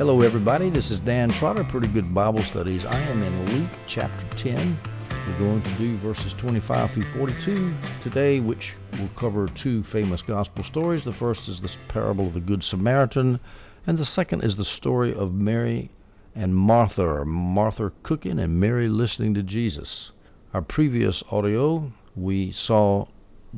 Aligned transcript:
Hello, 0.00 0.22
everybody. 0.22 0.70
This 0.70 0.90
is 0.90 0.98
Dan 1.00 1.30
Trotter, 1.30 1.62
Pretty 1.62 1.86
Good 1.86 2.14
Bible 2.14 2.42
Studies. 2.42 2.86
I 2.86 3.00
am 3.00 3.22
in 3.22 3.52
Luke 3.52 3.70
chapter 3.86 4.34
10. 4.38 4.80
We're 5.10 5.38
going 5.38 5.62
to 5.62 5.76
do 5.76 5.98
verses 5.98 6.32
25 6.38 6.92
through 6.92 7.12
42 7.12 7.74
today, 8.02 8.40
which 8.40 8.72
will 8.92 9.10
cover 9.10 9.46
two 9.46 9.84
famous 9.84 10.22
gospel 10.22 10.64
stories. 10.64 11.04
The 11.04 11.12
first 11.12 11.50
is 11.50 11.60
the 11.60 11.68
parable 11.88 12.28
of 12.28 12.32
the 12.32 12.40
Good 12.40 12.64
Samaritan, 12.64 13.40
and 13.86 13.98
the 13.98 14.06
second 14.06 14.42
is 14.42 14.56
the 14.56 14.64
story 14.64 15.12
of 15.12 15.34
Mary 15.34 15.90
and 16.34 16.56
Martha, 16.56 17.26
Martha 17.26 17.92
cooking 18.02 18.38
and 18.38 18.58
Mary 18.58 18.88
listening 18.88 19.34
to 19.34 19.42
Jesus. 19.42 20.12
Our 20.54 20.62
previous 20.62 21.22
audio, 21.30 21.92
we 22.16 22.52
saw 22.52 23.08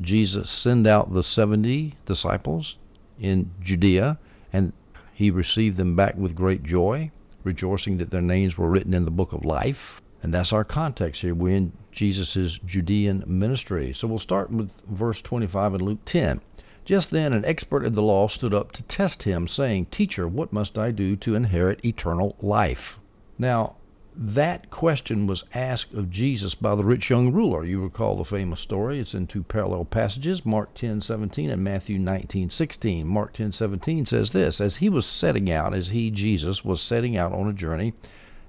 Jesus 0.00 0.50
send 0.50 0.88
out 0.88 1.14
the 1.14 1.22
70 1.22 1.98
disciples 2.04 2.78
in 3.20 3.52
Judea, 3.62 4.18
and 4.52 4.72
he 5.22 5.30
received 5.30 5.76
them 5.76 5.94
back 5.94 6.16
with 6.16 6.34
great 6.34 6.64
joy, 6.64 7.08
rejoicing 7.44 7.98
that 7.98 8.10
their 8.10 8.20
names 8.20 8.58
were 8.58 8.68
written 8.68 8.92
in 8.92 9.04
the 9.04 9.10
book 9.10 9.32
of 9.32 9.44
life. 9.44 10.00
And 10.20 10.34
that's 10.34 10.52
our 10.52 10.64
context 10.64 11.20
here. 11.20 11.32
We're 11.32 11.56
in 11.56 11.72
Jesus' 11.92 12.58
Judean 12.66 13.22
ministry. 13.24 13.92
So 13.92 14.08
we'll 14.08 14.18
start 14.18 14.50
with 14.50 14.70
verse 14.90 15.20
25 15.22 15.74
in 15.74 15.84
Luke 15.84 16.00
10. 16.06 16.40
Just 16.84 17.12
then, 17.12 17.32
an 17.32 17.44
expert 17.44 17.84
in 17.84 17.94
the 17.94 18.02
law 18.02 18.26
stood 18.26 18.52
up 18.52 18.72
to 18.72 18.82
test 18.82 19.22
him, 19.22 19.46
saying, 19.46 19.86
Teacher, 19.92 20.26
what 20.26 20.52
must 20.52 20.76
I 20.76 20.90
do 20.90 21.14
to 21.14 21.36
inherit 21.36 21.84
eternal 21.84 22.34
life? 22.42 22.98
Now, 23.38 23.76
that 24.14 24.68
question 24.68 25.26
was 25.26 25.42
asked 25.54 25.94
of 25.94 26.10
Jesus 26.10 26.54
by 26.54 26.74
the 26.74 26.84
rich 26.84 27.08
young 27.08 27.32
ruler. 27.32 27.64
You 27.64 27.82
recall 27.82 28.16
the 28.16 28.24
famous 28.24 28.60
story. 28.60 28.98
It's 28.98 29.14
in 29.14 29.26
two 29.26 29.42
parallel 29.42 29.86
passages, 29.86 30.44
Mark 30.44 30.74
10:17 30.74 31.50
and 31.50 31.64
Matthew 31.64 31.98
19:16. 31.98 33.06
Mark 33.06 33.32
10:17 33.32 34.06
says 34.06 34.32
this: 34.32 34.60
As 34.60 34.76
he 34.76 34.90
was 34.90 35.06
setting 35.06 35.50
out, 35.50 35.72
as 35.72 35.88
he 35.88 36.10
Jesus 36.10 36.62
was 36.62 36.82
setting 36.82 37.16
out 37.16 37.32
on 37.32 37.48
a 37.48 37.54
journey, 37.54 37.94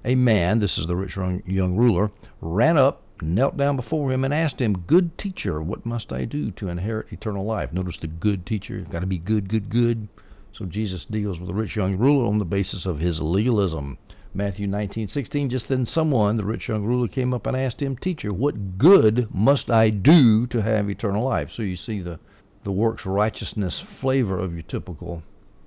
a 0.04 0.16
man, 0.16 0.60
this 0.60 0.78
is 0.78 0.86
the 0.86 0.98
rich 0.98 1.16
young, 1.16 1.76
ruler, 1.78 2.12
ran 2.42 2.76
up, 2.76 3.04
knelt 3.22 3.56
down 3.56 3.78
before 3.78 4.12
him 4.12 4.26
and 4.26 4.34
asked 4.34 4.60
him, 4.60 4.80
"Good 4.80 5.18
teacher, 5.18 5.62
what 5.62 5.86
must 5.86 6.12
I 6.12 6.26
do 6.26 6.52
to 6.52 6.68
inherit 6.68 7.14
eternal 7.14 7.46
life?" 7.46 7.72
Notice 7.72 8.00
the 8.00 8.08
good 8.08 8.46
teacher, 8.46 8.86
got 8.92 9.00
to 9.00 9.06
be 9.06 9.18
good, 9.18 9.48
good, 9.48 9.70
good. 9.70 10.10
So 10.52 10.66
Jesus 10.66 11.06
deals 11.06 11.40
with 11.40 11.48
the 11.48 11.56
rich 11.56 11.78
young 11.78 11.98
ruler 11.98 12.28
on 12.28 12.38
the 12.38 12.46
basis 12.46 12.86
of 12.86 13.00
his 13.00 13.22
legalism. 13.22 13.98
Matthew 14.36 14.68
19:16 14.68 15.50
just 15.50 15.68
then 15.68 15.86
someone 15.86 16.38
the 16.38 16.44
rich 16.44 16.68
young 16.68 16.84
ruler 16.84 17.08
came 17.08 17.36
up 17.36 17.46
and 17.46 17.56
asked 17.56 17.84
him 17.84 17.96
teacher 17.96 18.34
what 18.34 18.80
good 18.80 19.28
must 19.32 19.70
I 19.70 19.92
do 19.92 20.48
to 20.48 20.62
have 20.64 20.90
eternal 20.90 21.24
life 21.24 21.52
so 21.52 21.62
you 21.62 21.76
see 21.76 22.02
the 22.02 22.20
the 22.64 22.72
works 22.72 23.06
righteousness 23.06 23.82
flavor 23.82 24.40
of 24.40 24.54
your 24.54 24.64
typical 24.64 25.22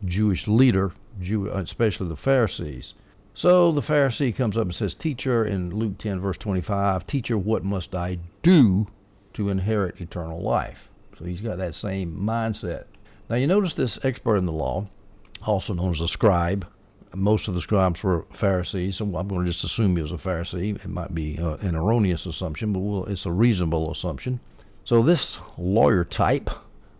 Jewish 0.04 0.48
leader 0.48 0.92
Jew, 1.20 1.50
uh, 1.50 1.58
especially 1.58 2.08
the 2.08 2.16
Pharisees. 2.16 2.94
So 3.34 3.70
the 3.70 3.82
Pharisee 3.82 4.34
comes 4.34 4.56
up 4.56 4.64
and 4.64 4.74
says 4.74 4.94
teacher 4.94 5.44
in 5.44 5.70
Luke 5.70 5.98
10 5.98 6.18
verse 6.20 6.36
25 6.38 7.06
teacher 7.06 7.38
what 7.38 7.64
must 7.64 7.94
I 7.94 8.18
do 8.42 8.88
to 9.34 9.48
inherit 9.48 10.00
eternal 10.00 10.42
life? 10.42 10.88
So 11.18 11.24
he's 11.24 11.40
got 11.40 11.58
that 11.58 11.74
same 11.74 12.16
mindset. 12.16 12.86
Now 13.30 13.36
you 13.36 13.46
notice 13.46 13.74
this 13.74 13.98
expert 14.02 14.38
in 14.38 14.46
the 14.46 14.52
law 14.52 14.88
also 15.42 15.72
known 15.72 15.92
as 15.92 16.00
a 16.00 16.08
scribe 16.08 16.66
most 17.14 17.48
of 17.48 17.54
the 17.54 17.60
scribes 17.60 18.02
were 18.02 18.26
Pharisees, 18.38 18.96
so 18.96 19.04
I'm 19.04 19.28
going 19.28 19.44
to 19.44 19.50
just 19.50 19.64
assume 19.64 19.96
he 19.96 20.02
was 20.02 20.12
a 20.12 20.16
Pharisee. 20.16 20.76
It 20.76 20.88
might 20.88 21.14
be 21.14 21.38
uh, 21.38 21.56
an 21.56 21.74
erroneous 21.74 22.26
assumption, 22.26 22.72
but 22.72 22.80
we'll, 22.80 23.04
it's 23.06 23.26
a 23.26 23.32
reasonable 23.32 23.90
assumption. 23.90 24.40
So 24.84 25.02
this 25.02 25.38
lawyer 25.58 26.04
type 26.04 26.50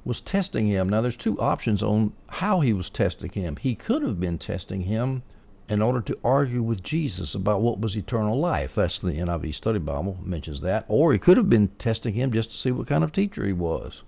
was 0.04 0.20
testing 0.20 0.68
him. 0.68 0.88
Now, 0.88 1.00
there's 1.00 1.16
two 1.16 1.40
options 1.40 1.82
on 1.82 2.12
how 2.28 2.60
he 2.60 2.72
was 2.72 2.90
testing 2.90 3.30
him. 3.30 3.56
He 3.56 3.74
could 3.74 4.02
have 4.02 4.20
been 4.20 4.38
testing 4.38 4.82
him 4.82 5.22
in 5.68 5.82
order 5.82 6.00
to 6.00 6.18
argue 6.22 6.62
with 6.62 6.82
Jesus 6.82 7.34
about 7.34 7.60
what 7.60 7.80
was 7.80 7.96
eternal 7.96 8.38
life. 8.38 8.72
That's 8.76 9.00
the 9.00 9.12
NIV 9.12 9.54
Study 9.54 9.80
Bible 9.80 10.18
mentions 10.24 10.60
that. 10.60 10.84
Or 10.88 11.12
he 11.12 11.18
could 11.18 11.36
have 11.36 11.50
been 11.50 11.68
testing 11.78 12.14
him 12.14 12.32
just 12.32 12.52
to 12.52 12.56
see 12.56 12.70
what 12.70 12.86
kind 12.86 13.02
of 13.02 13.12
teacher 13.12 13.44
he 13.44 13.52
was. 13.52 14.02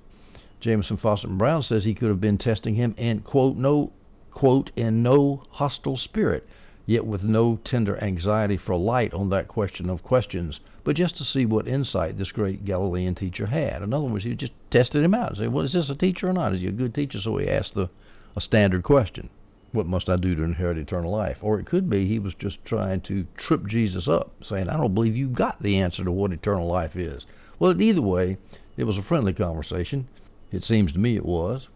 Jamieson 0.61 0.99
and 1.05 1.39
Brown 1.39 1.63
says 1.63 1.85
he 1.85 1.95
could 1.95 2.09
have 2.09 2.21
been 2.21 2.39
testing 2.39 2.75
him 2.75 2.95
and 2.99 3.25
quote, 3.25 3.57
no 3.57 3.93
quote, 4.31 4.71
in 4.77 5.03
no 5.03 5.43
hostile 5.51 5.97
spirit, 5.97 6.47
yet 6.87 7.07
with 7.07 7.23
no 7.23 7.57
tender 7.65 8.03
anxiety 8.03 8.57
for 8.57 8.77
light 8.77 9.13
on 9.13 9.31
that 9.31 9.49
question 9.49 9.91
of 9.91 10.03
questions, 10.03 10.61
but 10.85 10.97
just 10.97 11.17
to 11.17 11.25
see 11.25 11.45
what 11.45 11.69
insight 11.69 12.17
this 12.17 12.33
great 12.33 12.65
Galilean 12.65 13.15
teacher 13.15 13.47
had. 13.47 13.83
In 13.83 13.93
other 13.93 14.07
words, 14.07 14.25
he 14.25 14.35
just 14.35 14.53
tested 14.71 15.05
him 15.05 15.15
out 15.15 15.31
and 15.31 15.39
said, 15.39 15.53
Well, 15.53 15.65
is 15.65 15.73
this 15.73 15.91
a 15.91 15.95
teacher 15.95 16.29
or 16.29 16.33
not? 16.33 16.55
Is 16.55 16.61
he 16.61 16.67
a 16.67 16.73
good 16.73 16.95
teacher? 16.95 17.21
So 17.21 17.37
he 17.37 17.49
asked 17.49 17.75
the 17.75 17.91
a 18.39 18.41
standard 18.41 18.85
question. 18.85 19.29
What 19.73 19.87
must 19.87 20.09
I 20.09 20.17
do 20.17 20.35
to 20.35 20.43
inherit 20.43 20.79
eternal 20.79 21.11
life? 21.11 21.39
Or 21.43 21.59
it 21.59 21.67
could 21.67 21.91
be 21.91 22.07
he 22.07 22.19
was 22.19 22.35
just 22.35 22.65
trying 22.65 23.01
to 23.03 23.27
trip 23.37 23.67
Jesus 23.67 24.09
up, 24.09 24.33
saying, 24.43 24.69
I 24.69 24.77
don't 24.77 24.95
believe 24.95 25.17
you've 25.17 25.35
got 25.35 25.63
the 25.63 25.79
answer 25.79 26.05
to 26.05 26.13
what 26.13 26.33
eternal 26.33 26.67
life 26.67 26.97
is. 26.97 27.27
Well, 27.59 27.81
either 27.81 28.01
way, 28.01 28.39
it 28.77 28.85
was 28.85 28.97
a 28.97 29.03
friendly 29.03 29.33
conversation. 29.33 30.09
It 30.53 30.65
seems 30.65 30.93
to 30.93 30.99
me 30.99 31.17
it 31.17 31.27
was. 31.27 31.69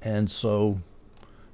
And 0.00 0.30
so 0.30 0.80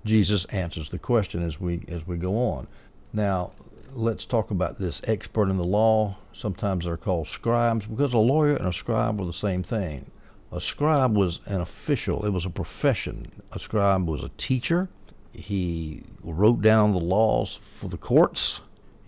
Jesus 0.04 0.44
answers 0.46 0.90
the 0.90 0.98
question 0.98 1.46
as 1.46 1.60
we 1.60 1.82
as 1.88 2.06
we 2.06 2.16
go 2.16 2.36
on. 2.36 2.66
Now, 3.12 3.52
let's 3.94 4.24
talk 4.24 4.50
about 4.50 4.78
this 4.78 5.00
expert 5.04 5.50
in 5.50 5.56
the 5.56 5.64
law. 5.64 6.16
Sometimes 6.32 6.84
they're 6.84 6.96
called 6.96 7.28
scribes 7.28 7.86
because 7.86 8.14
a 8.14 8.18
lawyer 8.18 8.56
and 8.56 8.68
a 8.68 8.72
scribe 8.72 9.18
were 9.18 9.26
the 9.26 9.32
same 9.32 9.62
thing. 9.62 10.10
A 10.52 10.60
scribe 10.60 11.16
was 11.16 11.40
an 11.46 11.60
official, 11.60 12.24
it 12.24 12.30
was 12.30 12.46
a 12.46 12.50
profession. 12.50 13.30
A 13.52 13.58
scribe 13.58 14.08
was 14.08 14.22
a 14.22 14.30
teacher. 14.36 14.88
He 15.32 16.02
wrote 16.24 16.60
down 16.60 16.92
the 16.92 16.98
laws 16.98 17.58
for 17.80 17.88
the 17.88 17.96
courts. 17.96 18.60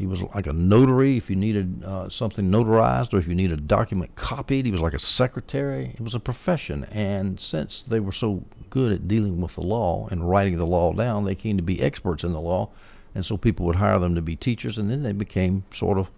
He 0.03 0.09
was 0.09 0.21
like 0.35 0.49
a 0.49 0.53
notary 0.53 1.17
if 1.17 1.31
you 1.31 1.37
needed 1.37 1.85
uh, 1.85 2.09
something 2.09 2.51
notarized 2.51 3.15
or 3.15 3.19
if 3.19 3.29
you 3.29 3.37
needed 3.37 3.61
a 3.61 3.63
document 3.63 4.17
copied. 4.17 4.67
He 4.67 4.73
was 4.73 4.81
like 4.81 4.95
a 4.95 4.99
secretary. 4.99 5.95
It 5.95 6.01
was 6.01 6.17
a 6.17 6.19
profession. 6.19 6.83
And 6.87 7.39
since 7.39 7.85
they 7.87 8.01
were 8.01 8.11
so 8.11 8.43
good 8.69 8.91
at 8.91 9.07
dealing 9.07 9.41
with 9.41 9.55
the 9.55 9.61
law 9.61 10.09
and 10.11 10.29
writing 10.29 10.57
the 10.57 10.67
law 10.67 10.93
down, 10.93 11.25
they 11.25 11.37
came 11.37 11.57
to 11.57 11.63
be 11.63 11.81
experts 11.81 12.25
in 12.25 12.33
the 12.33 12.41
law. 12.41 12.71
And 13.15 13.25
so 13.25 13.37
people 13.37 13.65
would 13.67 13.77
hire 13.77 14.01
them 14.01 14.17
to 14.17 14.23
be 14.23 14.35
teachers, 14.35 14.77
and 14.77 14.91
then 14.91 15.05
they 15.05 15.13
became 15.13 15.63
sort 15.73 15.99
of 15.99 16.09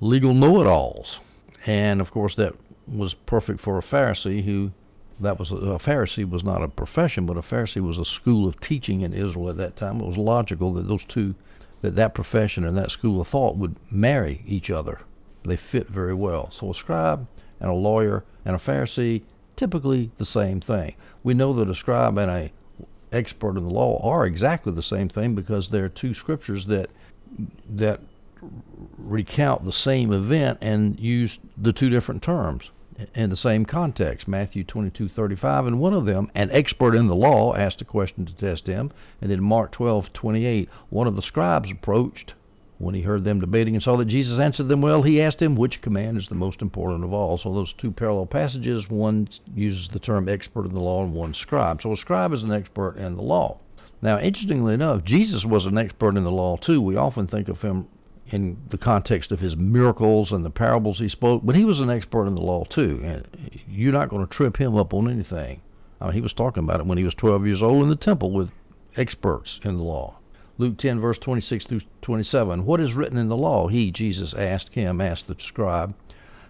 legal 0.00 0.32
know 0.32 0.60
it 0.60 0.68
alls. 0.68 1.18
And 1.66 2.00
of 2.00 2.12
course, 2.12 2.36
that 2.36 2.54
was 2.86 3.14
perfect 3.14 3.60
for 3.60 3.76
a 3.76 3.82
Pharisee 3.82 4.44
who 4.44 4.70
that 5.18 5.40
was 5.40 5.50
a, 5.50 5.56
a 5.56 5.78
Pharisee 5.80 6.30
was 6.30 6.44
not 6.44 6.62
a 6.62 6.68
profession, 6.68 7.26
but 7.26 7.36
a 7.36 7.42
Pharisee 7.42 7.80
was 7.80 7.98
a 7.98 8.04
school 8.04 8.46
of 8.46 8.60
teaching 8.60 9.00
in 9.00 9.12
Israel 9.12 9.50
at 9.50 9.56
that 9.56 9.74
time. 9.74 10.00
It 10.00 10.06
was 10.06 10.16
logical 10.16 10.74
that 10.74 10.86
those 10.86 11.04
two 11.08 11.34
that 11.86 11.94
that 11.94 12.14
profession 12.14 12.64
and 12.64 12.76
that 12.76 12.90
school 12.90 13.20
of 13.20 13.28
thought 13.28 13.56
would 13.56 13.76
marry 13.92 14.42
each 14.44 14.70
other. 14.70 14.98
They 15.44 15.56
fit 15.56 15.88
very 15.88 16.14
well. 16.14 16.50
So 16.50 16.72
a 16.72 16.74
scribe 16.74 17.28
and 17.60 17.70
a 17.70 17.74
lawyer 17.74 18.24
and 18.44 18.56
a 18.56 18.58
Pharisee, 18.58 19.22
typically 19.54 20.10
the 20.18 20.26
same 20.26 20.60
thing. 20.60 20.96
We 21.22 21.32
know 21.34 21.52
that 21.52 21.70
a 21.70 21.76
scribe 21.76 22.18
and 22.18 22.28
a 22.28 22.52
expert 23.12 23.56
in 23.56 23.62
the 23.62 23.72
law 23.72 24.00
are 24.02 24.26
exactly 24.26 24.72
the 24.72 24.82
same 24.82 25.08
thing 25.08 25.36
because 25.36 25.68
there 25.68 25.84
are 25.84 25.88
two 25.88 26.12
scriptures 26.12 26.66
that 26.66 26.90
that 27.70 28.00
recount 28.98 29.64
the 29.64 29.72
same 29.72 30.12
event 30.12 30.58
and 30.60 30.98
use 30.98 31.38
the 31.56 31.72
two 31.72 31.88
different 31.88 32.20
terms 32.20 32.70
in 33.14 33.30
the 33.30 33.36
same 33.36 33.64
context, 33.64 34.26
Matthew 34.26 34.64
22:35, 34.64 35.66
and 35.66 35.78
one 35.78 35.92
of 35.92 36.06
them, 36.06 36.30
an 36.34 36.50
expert 36.52 36.94
in 36.94 37.08
the 37.08 37.16
law, 37.16 37.54
asked 37.54 37.80
a 37.80 37.84
question 37.84 38.24
to 38.26 38.34
test 38.34 38.66
him, 38.66 38.90
and 39.20 39.30
in 39.30 39.42
Mark 39.42 39.72
12:28, 39.72 40.68
one 40.90 41.06
of 41.06 41.16
the 41.16 41.22
scribes 41.22 41.70
approached 41.70 42.34
when 42.78 42.94
he 42.94 43.02
heard 43.02 43.24
them 43.24 43.40
debating 43.40 43.74
and 43.74 43.82
saw 43.82 43.96
that 43.96 44.04
Jesus 44.04 44.38
answered 44.38 44.68
them 44.68 44.82
well, 44.82 45.02
he 45.02 45.20
asked 45.20 45.40
him 45.40 45.56
which 45.56 45.80
command 45.80 46.18
is 46.18 46.28
the 46.28 46.34
most 46.34 46.60
important 46.60 47.04
of 47.04 47.12
all. 47.12 47.38
So 47.38 47.52
those 47.52 47.72
two 47.72 47.90
parallel 47.90 48.26
passages, 48.26 48.90
one 48.90 49.28
uses 49.54 49.88
the 49.88 49.98
term 49.98 50.28
expert 50.28 50.66
in 50.66 50.74
the 50.74 50.80
law 50.80 51.02
and 51.02 51.14
one 51.14 51.32
scribe. 51.32 51.80
So 51.80 51.92
a 51.92 51.96
scribe 51.96 52.32
is 52.32 52.42
an 52.42 52.52
expert 52.52 52.96
in 52.96 53.16
the 53.16 53.22
law. 53.22 53.58
Now, 54.02 54.18
interestingly 54.18 54.74
enough, 54.74 55.04
Jesus 55.04 55.44
was 55.44 55.64
an 55.64 55.78
expert 55.78 56.16
in 56.16 56.24
the 56.24 56.30
law 56.30 56.58
too. 56.58 56.82
We 56.82 56.96
often 56.96 57.26
think 57.26 57.48
of 57.48 57.62
him 57.62 57.86
in 58.30 58.56
the 58.70 58.78
context 58.78 59.30
of 59.30 59.40
his 59.40 59.56
miracles 59.56 60.32
and 60.32 60.44
the 60.44 60.50
parables 60.50 60.98
he 60.98 61.08
spoke, 61.08 61.42
but 61.44 61.54
he 61.54 61.64
was 61.64 61.80
an 61.80 61.90
expert 61.90 62.26
in 62.26 62.34
the 62.34 62.40
law 62.40 62.64
too. 62.64 63.00
And 63.04 63.26
you're 63.68 63.92
not 63.92 64.08
going 64.08 64.26
to 64.26 64.32
trip 64.32 64.56
him 64.56 64.76
up 64.76 64.92
on 64.92 65.10
anything. 65.10 65.60
I 66.00 66.06
mean, 66.06 66.14
he 66.14 66.20
was 66.20 66.32
talking 66.32 66.64
about 66.64 66.80
it 66.80 66.86
when 66.86 66.98
he 66.98 67.04
was 67.04 67.14
12 67.14 67.46
years 67.46 67.62
old 67.62 67.82
in 67.82 67.88
the 67.88 67.96
temple 67.96 68.32
with 68.32 68.50
experts 68.96 69.60
in 69.62 69.76
the 69.76 69.82
law. 69.82 70.16
Luke 70.58 70.78
10, 70.78 71.00
verse 71.00 71.18
26 71.18 71.66
through 71.66 71.82
27. 72.02 72.64
What 72.64 72.80
is 72.80 72.94
written 72.94 73.18
in 73.18 73.28
the 73.28 73.36
law? 73.36 73.68
He, 73.68 73.90
Jesus, 73.90 74.34
asked 74.34 74.74
him, 74.74 75.00
asked 75.00 75.28
the 75.28 75.36
scribe. 75.38 75.94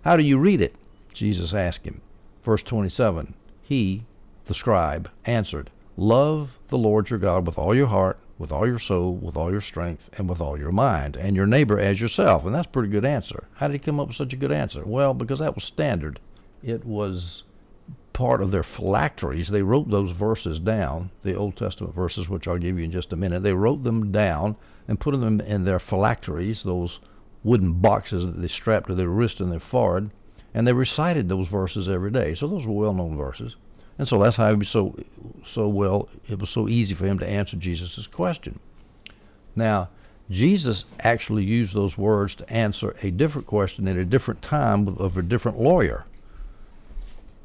How 0.02 0.17
do 0.17 0.22
you 0.22 0.38
read 0.38 0.61
it? 0.61 0.76
Jesus 1.12 1.52
asked 1.52 1.84
him. 1.84 2.00
Verse 2.44 2.62
27. 2.62 3.34
He, 3.62 4.05
the 4.46 4.55
scribe, 4.55 5.11
answered, 5.25 5.70
Love 5.96 6.50
the 6.69 6.79
Lord 6.79 7.11
your 7.11 7.19
God 7.19 7.46
with 7.46 7.58
all 7.58 7.75
your 7.75 7.88
heart, 7.88 8.19
with 8.38 8.53
all 8.53 8.67
your 8.67 8.79
soul, 8.79 9.15
with 9.15 9.37
all 9.37 9.50
your 9.50 9.61
strength, 9.61 10.11
and 10.19 10.29
with 10.29 10.41
all 10.41 10.59
your 10.59 10.73
mind, 10.73 11.17
and 11.17 11.35
your 11.35 11.47
neighbor 11.47 11.79
as 11.79 12.00
yourself. 12.00 12.44
And 12.44 12.55
that's 12.55 12.67
a 12.67 12.71
pretty 12.71 12.91
good 12.91 13.05
answer. 13.05 13.49
How 13.55 13.69
did 13.69 13.75
he 13.75 13.79
come 13.79 13.99
up 13.99 14.09
with 14.09 14.17
such 14.17 14.33
a 14.33 14.37
good 14.37 14.53
answer? 14.53 14.85
Well, 14.85 15.15
because 15.15 15.38
that 15.38 15.55
was 15.55 15.65
standard. 15.65 16.21
It 16.62 16.85
was 16.85 17.44
part 18.12 18.43
of 18.43 18.50
their 18.50 18.62
phylacteries. 18.62 19.49
They 19.49 19.62
wrote 19.62 19.91
those 19.91 20.12
verses 20.12 20.59
down, 20.59 21.11
the 21.23 21.35
Old 21.35 21.56
Testament 21.56 21.94
verses, 21.94 22.29
which 22.29 22.49
I'll 22.49 22.59
give 22.59 22.79
you 22.79 22.85
in 22.85 22.91
just 22.91 23.12
a 23.12 23.17
minute. 23.17 23.43
They 23.43 23.53
wrote 23.53 23.85
them 23.85 24.11
down 24.11 24.56
and 24.89 25.00
put 25.00 25.19
them 25.19 25.41
in 25.41 25.65
their 25.65 25.79
phylacteries, 25.79 26.62
those 26.62 26.99
wooden 27.44 27.75
boxes 27.75 28.25
that 28.25 28.41
they 28.41 28.49
strapped 28.49 28.89
to 28.89 28.94
their 28.94 29.09
wrist 29.09 29.41
and 29.41 29.53
their 29.53 29.61
forehead, 29.61 30.11
and 30.55 30.67
they 30.67 30.73
recited 30.73 31.29
those 31.29 31.49
verses 31.49 31.89
every 31.89 32.11
day. 32.11 32.35
So 32.35 32.49
those 32.49 32.67
were 32.67 32.73
well-known 32.73 33.17
verses, 33.17 33.56
and 33.98 34.06
so 34.06 34.22
that's 34.22 34.37
how 34.37 34.50
he 34.50 34.56
was 34.56 34.69
so 34.69 34.94
so 35.52 35.69
well. 35.69 36.08
It 36.28 36.38
was 36.38 36.50
so 36.50 36.69
easy 36.69 36.94
for 36.94 37.06
him 37.06 37.19
to 37.19 37.28
answer 37.28 37.56
Jesus' 37.56 38.06
question. 38.06 38.58
Now, 39.54 39.88
Jesus 40.31 40.84
actually 41.00 41.44
used 41.44 41.75
those 41.75 41.96
words 41.96 42.34
to 42.37 42.50
answer 42.50 42.96
a 43.02 43.10
different 43.10 43.46
question 43.46 43.87
at 43.88 43.96
a 43.96 44.04
different 44.04 44.43
time 44.43 44.88
of 44.88 45.16
a 45.16 45.22
different 45.22 45.60
lawyer, 45.60 46.04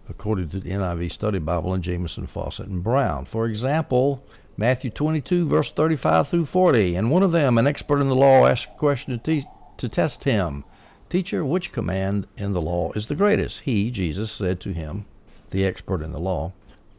according 0.10 0.50
to 0.50 0.60
the 0.60 0.72
NIV 0.72 1.12
Study 1.12 1.40
Bible 1.40 1.74
and 1.74 1.84
Jamieson, 1.84 2.28
Fausset, 2.28 2.66
and 2.66 2.84
Brown. 2.84 3.26
For 3.26 3.46
example, 3.46 4.24
Matthew 4.58 4.90
22, 4.90 5.48
verse 5.48 5.72
35 5.72 6.30
through 6.30 6.46
40. 6.48 6.96
And 6.96 7.12
one 7.12 7.24
of 7.24 7.32
them, 7.32 7.58
an 7.58 7.68
expert 7.68 8.02
in 8.02 8.10
the 8.10 8.16
law, 8.16 8.48
asked 8.48 8.68
a 8.76 8.80
question 8.80 9.18
to, 9.18 9.24
te- 9.24 9.48
to 9.78 9.88
test 9.88 10.24
him 10.24 10.66
Teacher, 11.12 11.44
which 11.44 11.74
command 11.74 12.26
in 12.38 12.54
the 12.54 12.62
law 12.62 12.94
is 12.94 13.08
the 13.08 13.16
greatest? 13.16 13.60
He, 13.66 13.92
Jesus, 13.92 14.32
said 14.32 14.62
to 14.62 14.72
him, 14.72 15.04
the 15.52 15.64
expert 15.64 16.02
in 16.02 16.12
the 16.12 16.20
law, 16.20 16.52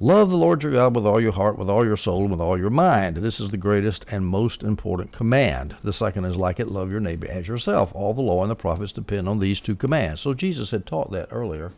Love 0.03 0.31
the 0.31 0.37
Lord 0.37 0.65
your 0.65 0.73
God 0.73 0.97
with 0.97 1.07
all 1.07 1.21
your 1.21 1.31
heart, 1.31 1.57
with 1.57 1.71
all 1.71 1.85
your 1.85 1.97
soul, 1.97 2.23
and 2.23 2.33
with 2.33 2.41
all 2.41 2.59
your 2.59 2.71
mind. 2.71 3.19
This 3.19 3.39
is 3.39 3.51
the 3.51 3.57
greatest 3.57 4.05
and 4.09 4.27
most 4.27 4.65
important 4.65 5.13
command. 5.13 5.77
The 5.85 5.93
second 5.93 6.25
is 6.25 6.35
like 6.35 6.59
it 6.59 6.73
love 6.73 6.91
your 6.91 6.99
neighbor 6.99 7.29
as 7.29 7.47
yourself. 7.47 7.93
All 7.95 8.13
the 8.13 8.21
law 8.21 8.43
and 8.43 8.51
the 8.51 8.57
prophets 8.57 8.91
depend 8.91 9.29
on 9.29 9.39
these 9.39 9.61
two 9.61 9.77
commands. 9.77 10.21
So 10.21 10.35
Jesus 10.35 10.73
had 10.73 10.87
taught 10.87 11.13
that 11.13 11.29
earlier, 11.31 11.71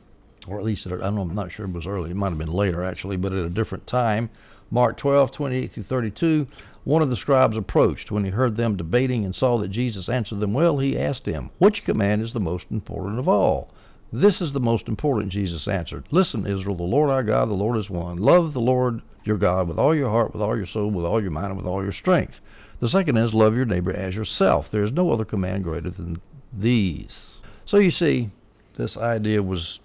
or 0.48 0.58
at 0.58 0.64
least, 0.64 0.86
I'm 0.86 1.34
not 1.34 1.52
sure 1.52 1.66
it 1.66 1.72
was 1.74 1.86
early. 1.86 2.12
It 2.12 2.16
might 2.16 2.30
have 2.30 2.38
been 2.38 2.50
later, 2.50 2.82
actually, 2.82 3.18
but 3.18 3.34
at 3.34 3.44
a 3.44 3.50
different 3.50 3.86
time. 3.86 4.30
Mark 4.70 4.96
12, 4.96 5.30
28 5.30 5.72
through 5.72 5.82
32. 5.82 6.46
One 6.84 7.02
of 7.02 7.10
the 7.10 7.16
scribes 7.16 7.58
approached. 7.58 8.10
When 8.10 8.24
he 8.24 8.30
heard 8.30 8.56
them 8.56 8.78
debating 8.78 9.26
and 9.26 9.34
saw 9.34 9.58
that 9.58 9.68
Jesus 9.68 10.08
answered 10.08 10.40
them 10.40 10.54
well, 10.54 10.78
he 10.78 10.98
asked 10.98 11.26
him, 11.26 11.50
Which 11.58 11.84
command 11.84 12.22
is 12.22 12.32
the 12.32 12.40
most 12.40 12.64
important 12.70 13.18
of 13.18 13.28
all? 13.28 13.68
This 14.16 14.40
is 14.40 14.52
the 14.52 14.61
most 14.61 14.87
important, 14.87 15.32
Jesus 15.32 15.66
answered. 15.66 16.05
Listen, 16.12 16.46
Israel, 16.46 16.76
the 16.76 16.84
Lord 16.84 17.11
our 17.11 17.25
God, 17.25 17.49
the 17.49 17.55
Lord 17.55 17.76
is 17.76 17.90
one. 17.90 18.16
Love 18.16 18.52
the 18.52 18.61
Lord 18.61 19.02
your 19.25 19.37
God 19.37 19.66
with 19.66 19.76
all 19.76 19.93
your 19.93 20.08
heart, 20.08 20.32
with 20.32 20.40
all 20.40 20.56
your 20.56 20.66
soul, 20.66 20.88
with 20.93 21.05
all 21.05 21.20
your 21.20 21.32
mind, 21.32 21.49
and 21.49 21.56
with 21.56 21.66
all 21.66 21.82
your 21.82 21.93
strength. 21.93 22.40
The 22.78 22.88
second 22.88 23.16
is 23.16 23.34
love 23.34 23.56
your 23.56 23.64
neighbor 23.64 23.93
as 23.93 24.14
yourself. 24.14 24.70
There 24.70 24.84
is 24.84 24.93
no 24.93 25.11
other 25.11 25.25
command 25.25 25.64
greater 25.64 25.90
than 25.90 26.20
these. 26.52 27.43
So 27.64 27.78
you 27.78 27.90
see, 27.90 28.31
this 28.76 28.96
idea 28.96 29.43
was 29.43 29.81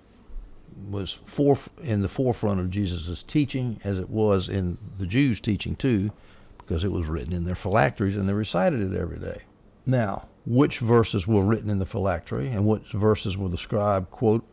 was 0.91 1.17
forth 1.35 1.67
in 1.81 2.03
the 2.03 2.07
forefront 2.07 2.59
of 2.59 2.69
Jesus' 2.69 3.23
teaching, 3.27 3.79
as 3.83 3.97
it 3.97 4.09
was 4.09 4.47
in 4.47 4.77
the 4.99 5.07
Jews' 5.07 5.41
teaching 5.41 5.75
too, 5.75 6.11
because 6.59 6.83
it 6.83 6.91
was 6.91 7.07
written 7.07 7.33
in 7.33 7.45
their 7.45 7.55
phylacteries 7.55 8.15
and 8.15 8.29
they 8.29 8.33
recited 8.33 8.79
it 8.79 8.95
every 8.95 9.17
day. 9.17 9.41
Now, 9.89 10.27
which 10.45 10.77
verses 10.77 11.25
were 11.25 11.43
written 11.43 11.69
in 11.69 11.79
the 11.79 11.85
phylactery 11.85 12.49
and 12.49 12.67
which 12.67 12.91
verses 12.93 13.35
were 13.35 13.49
the 13.49 13.57
scribe 13.57 14.11
quote 14.11 14.43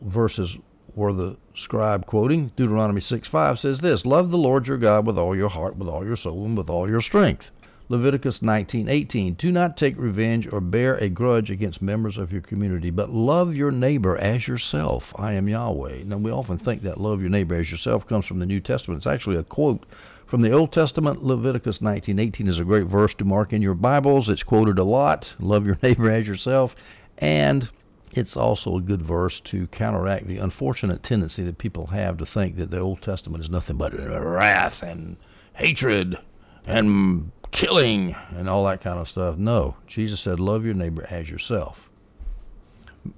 verses 0.00 0.56
were 0.94 1.12
the 1.12 1.36
scribe 1.54 2.06
quoting? 2.06 2.50
Deuteronomy 2.56 3.02
6:5 3.02 3.58
says 3.58 3.80
this 3.80 4.06
love 4.06 4.30
the 4.30 4.38
Lord 4.38 4.66
your 4.66 4.78
God 4.78 5.06
with 5.06 5.18
all 5.18 5.36
your 5.36 5.50
heart 5.50 5.76
with 5.76 5.86
all 5.86 6.02
your 6.02 6.16
soul 6.16 6.46
and 6.46 6.56
with 6.56 6.70
all 6.70 6.88
your 6.88 7.02
strength. 7.02 7.50
Leviticus 7.90 8.40
19:18 8.40 9.36
Do 9.36 9.52
not 9.52 9.76
take 9.76 9.98
revenge 9.98 10.48
or 10.50 10.62
bear 10.62 10.96
a 10.96 11.10
grudge 11.10 11.50
against 11.50 11.82
members 11.82 12.16
of 12.16 12.32
your 12.32 12.40
community 12.40 12.88
but 12.88 13.12
love 13.12 13.54
your 13.54 13.70
neighbor 13.70 14.16
as 14.16 14.48
yourself. 14.48 15.12
I 15.16 15.34
am 15.34 15.48
Yahweh. 15.48 16.04
Now 16.04 16.16
we 16.16 16.30
often 16.30 16.56
think 16.56 16.82
that 16.84 16.98
love 16.98 17.20
your 17.20 17.30
neighbor 17.30 17.54
as 17.56 17.70
yourself 17.70 18.06
comes 18.06 18.24
from 18.24 18.38
the 18.38 18.46
New 18.46 18.60
Testament. 18.60 18.98
It's 18.98 19.06
actually 19.06 19.36
a 19.36 19.42
quote 19.42 19.84
from 20.28 20.42
the 20.42 20.52
Old 20.52 20.72
Testament, 20.72 21.24
Leviticus 21.24 21.80
19:18 21.80 22.48
is 22.48 22.58
a 22.58 22.64
great 22.64 22.86
verse 22.86 23.14
to 23.14 23.24
mark 23.24 23.54
in 23.54 23.62
your 23.62 23.74
Bibles. 23.74 24.28
It's 24.28 24.42
quoted 24.42 24.78
a 24.78 24.84
lot. 24.84 25.32
Love 25.40 25.64
your 25.64 25.78
neighbor 25.82 26.10
as 26.10 26.26
yourself, 26.26 26.76
and 27.16 27.70
it's 28.12 28.36
also 28.36 28.76
a 28.76 28.82
good 28.82 29.00
verse 29.00 29.40
to 29.46 29.66
counteract 29.68 30.26
the 30.26 30.36
unfortunate 30.36 31.02
tendency 31.02 31.42
that 31.44 31.56
people 31.56 31.86
have 31.86 32.18
to 32.18 32.26
think 32.26 32.56
that 32.56 32.70
the 32.70 32.78
Old 32.78 33.00
Testament 33.00 33.42
is 33.42 33.48
nothing 33.48 33.78
but 33.78 33.94
wrath 33.94 34.82
and 34.82 35.16
hatred 35.54 36.18
and 36.66 37.32
killing 37.50 38.14
and 38.36 38.50
all 38.50 38.66
that 38.66 38.82
kind 38.82 38.98
of 38.98 39.08
stuff. 39.08 39.38
No, 39.38 39.76
Jesus 39.86 40.20
said, 40.20 40.38
"Love 40.38 40.62
your 40.62 40.74
neighbor 40.74 41.06
as 41.08 41.30
yourself." 41.30 41.88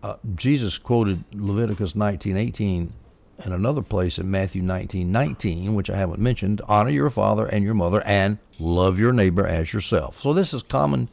Uh, 0.00 0.14
Jesus 0.36 0.78
quoted 0.78 1.24
Leviticus 1.34 1.94
19:18 1.94 2.92
and 3.42 3.54
another 3.54 3.82
place 3.82 4.18
in 4.18 4.30
Matthew 4.30 4.62
19:19, 4.62 5.74
which 5.74 5.90
I 5.90 5.96
haven't 5.96 6.20
mentioned, 6.20 6.60
honor 6.68 6.90
your 6.90 7.10
father 7.10 7.46
and 7.46 7.64
your 7.64 7.74
mother 7.74 8.02
and 8.06 8.38
love 8.58 8.98
your 8.98 9.12
neighbor 9.12 9.46
as 9.46 9.72
yourself. 9.72 10.16
So 10.20 10.32
this 10.32 10.52
is 10.52 10.62
common 10.62 11.08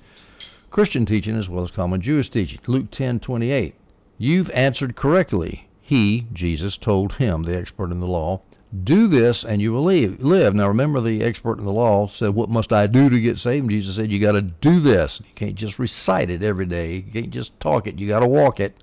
Christian 0.69 1.05
teaching 1.05 1.37
as 1.37 1.47
well 1.47 1.63
as 1.63 1.71
common 1.71 2.01
Jewish 2.01 2.29
teaching. 2.29 2.59
Luke 2.67 2.91
10:28. 2.91 3.73
You've 4.17 4.49
answered 4.51 4.95
correctly. 4.95 5.67
He, 5.81 6.27
Jesus, 6.33 6.75
told 6.75 7.13
him, 7.13 7.43
the 7.43 7.57
expert 7.57 7.91
in 7.91 8.01
the 8.01 8.07
law, 8.07 8.41
do 8.83 9.07
this 9.07 9.45
and 9.45 9.61
you 9.61 9.71
will 9.71 9.85
live. 9.85 10.53
Now 10.53 10.67
remember 10.67 10.99
the 10.99 11.21
expert 11.21 11.59
in 11.59 11.63
the 11.63 11.71
law 11.71 12.09
said, 12.09 12.35
what 12.35 12.49
must 12.49 12.73
I 12.73 12.87
do 12.87 13.09
to 13.09 13.19
get 13.21 13.37
saved? 13.37 13.69
Jesus 13.69 13.95
said, 13.95 14.11
you 14.11 14.19
got 14.19 14.33
to 14.33 14.41
do 14.41 14.81
this. 14.81 15.21
You 15.23 15.33
can't 15.35 15.55
just 15.55 15.79
recite 15.79 16.29
it 16.29 16.43
every 16.43 16.65
day. 16.65 16.95
You 16.95 17.11
can't 17.13 17.29
just 17.29 17.57
talk 17.61 17.87
it. 17.87 17.97
You 17.97 18.09
got 18.09 18.19
to 18.19 18.27
walk 18.27 18.59
it. 18.59 18.75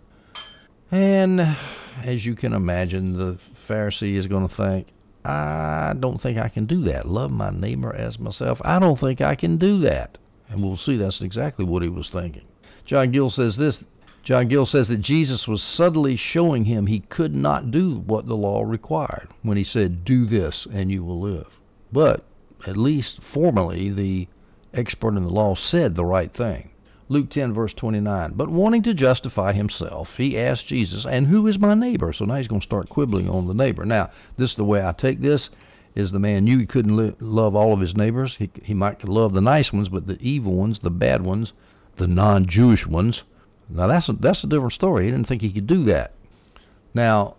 And 0.91 1.59
as 2.03 2.25
you 2.25 2.35
can 2.35 2.53
imagine, 2.53 3.17
the 3.17 3.39
Pharisee 3.69 4.15
is 4.15 4.27
going 4.27 4.49
to 4.49 4.55
think, 4.55 4.89
I 5.25 5.95
don't 5.99 6.21
think 6.21 6.39
I 6.39 6.49
can 6.49 6.67
do 6.67 6.83
that. 6.83 7.09
Love 7.09 7.31
my 7.31 7.51
neighbor 7.51 7.95
as 7.95 8.19
myself. 8.19 8.61
I 8.65 8.79
don't 8.79 9.01
think 9.01 9.21
I 9.21 9.35
can 9.35 9.57
do 9.57 9.81
that. 9.81 10.19
And 10.49 10.63
we'll 10.63 10.77
see 10.77 10.97
that's 10.97 11.23
exactly 11.23 11.65
what 11.65 11.83
he 11.83 11.89
was 11.89 12.11
thinking. 12.11 12.45
John 12.85 13.11
Gill 13.11 13.31
says 13.31 13.57
this. 13.57 13.83
John 14.23 14.49
Gill 14.49 14.67
says 14.67 14.89
that 14.89 15.01
Jesus 15.01 15.49
was 15.49 15.63
subtly 15.63 16.17
showing 16.17 16.65
him 16.65 16.87
he 16.87 17.01
could 17.01 17.35
not 17.35 17.71
do 17.71 17.97
what 18.07 18.27
the 18.27 18.37
law 18.37 18.63
required 18.63 19.29
when 19.43 19.57
he 19.57 19.65
said, 19.65 20.05
Do 20.05 20.25
this 20.27 20.67
and 20.71 20.91
you 20.91 21.05
will 21.05 21.21
live. 21.21 21.59
But, 21.93 22.25
at 22.67 22.77
least 22.77 23.21
formally, 23.23 23.91
the 23.91 24.29
expert 24.73 25.17
in 25.17 25.25
the 25.25 25.31
law 25.31 25.55
said 25.55 25.95
the 25.95 26.05
right 26.05 26.33
thing. 26.33 26.71
Luke 27.09 27.29
10, 27.31 27.53
verse 27.53 27.75
29. 27.75 28.33
But 28.35 28.49
wanting 28.49 28.83
to 28.85 28.95
justify 28.95 29.53
himself, 29.53 30.17
he 30.17 30.39
asked 30.39 30.67
Jesus, 30.67 31.05
And 31.05 31.27
who 31.27 31.47
is 31.47 31.59
my 31.59 31.75
neighbor? 31.75 32.13
So 32.13 32.25
now 32.25 32.37
he's 32.37 32.49
going 32.49 32.61
to 32.61 32.67
start 32.67 32.89
quibbling 32.89 33.29
on 33.29 33.47
the 33.47 33.55
neighbor. 33.55 33.85
Now, 33.85 34.11
this 34.37 34.53
is 34.53 34.57
the 34.57 34.65
way 34.65 34.85
I 34.85 34.93
take 34.93 35.21
this 35.21 35.51
is 35.95 36.11
the 36.11 36.19
man 36.19 36.45
knew 36.45 36.59
he 36.59 36.67
couldn't 36.67 37.23
love 37.23 37.55
all 37.55 37.73
of 37.73 37.81
his 37.81 37.95
neighbors. 37.97 38.37
He, 38.37 38.51
he 38.63 38.75
might 38.75 39.07
love 39.07 39.33
the 39.33 39.41
nice 39.41 39.73
ones, 39.73 39.89
but 39.89 40.07
the 40.07 40.19
evil 40.21 40.55
ones, 40.55 40.81
the 40.81 40.91
bad 40.91 41.23
ones, 41.23 41.53
the 41.97 42.09
non-Jewish 42.09 42.87
ones. 42.87 43.23
Now 43.69 43.87
that's 43.87 44.09
a, 44.09 44.15
that's 44.15 44.43
a 44.45 44.49
different 44.49 44.73
story. 44.73 45.05
He 45.05 45.11
didn't 45.11 45.29
think 45.29 45.43
he 45.43 45.53
could 45.53 45.67
do 45.67 45.85
that. 45.85 46.13
Now, 46.93 47.37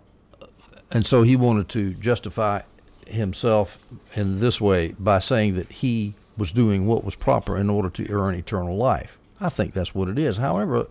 and 0.90 1.06
so 1.06 1.22
he 1.22 1.36
wanted 1.36 1.68
to 1.70 1.94
justify 1.94 2.62
himself 3.06 3.70
in 4.14 4.40
this 4.40 4.60
way 4.60 4.94
by 4.98 5.18
saying 5.18 5.54
that 5.56 5.70
he 5.70 6.14
was 6.38 6.52
doing 6.52 6.86
what 6.86 7.04
was 7.04 7.14
proper 7.14 7.56
in 7.56 7.70
order 7.70 7.90
to 7.90 8.10
earn 8.10 8.34
eternal 8.34 8.76
life. 8.76 9.18
I 9.40 9.50
think 9.50 9.74
that's 9.74 9.94
what 9.94 10.08
it 10.08 10.18
is. 10.18 10.38
However, 10.38 10.86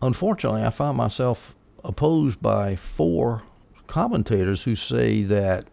unfortunately, 0.00 0.62
I 0.62 0.70
find 0.70 0.96
myself 0.96 1.38
opposed 1.84 2.40
by 2.40 2.78
four 2.96 3.42
commentators 3.86 4.62
who 4.62 4.74
say 4.74 5.22
that 5.24 5.66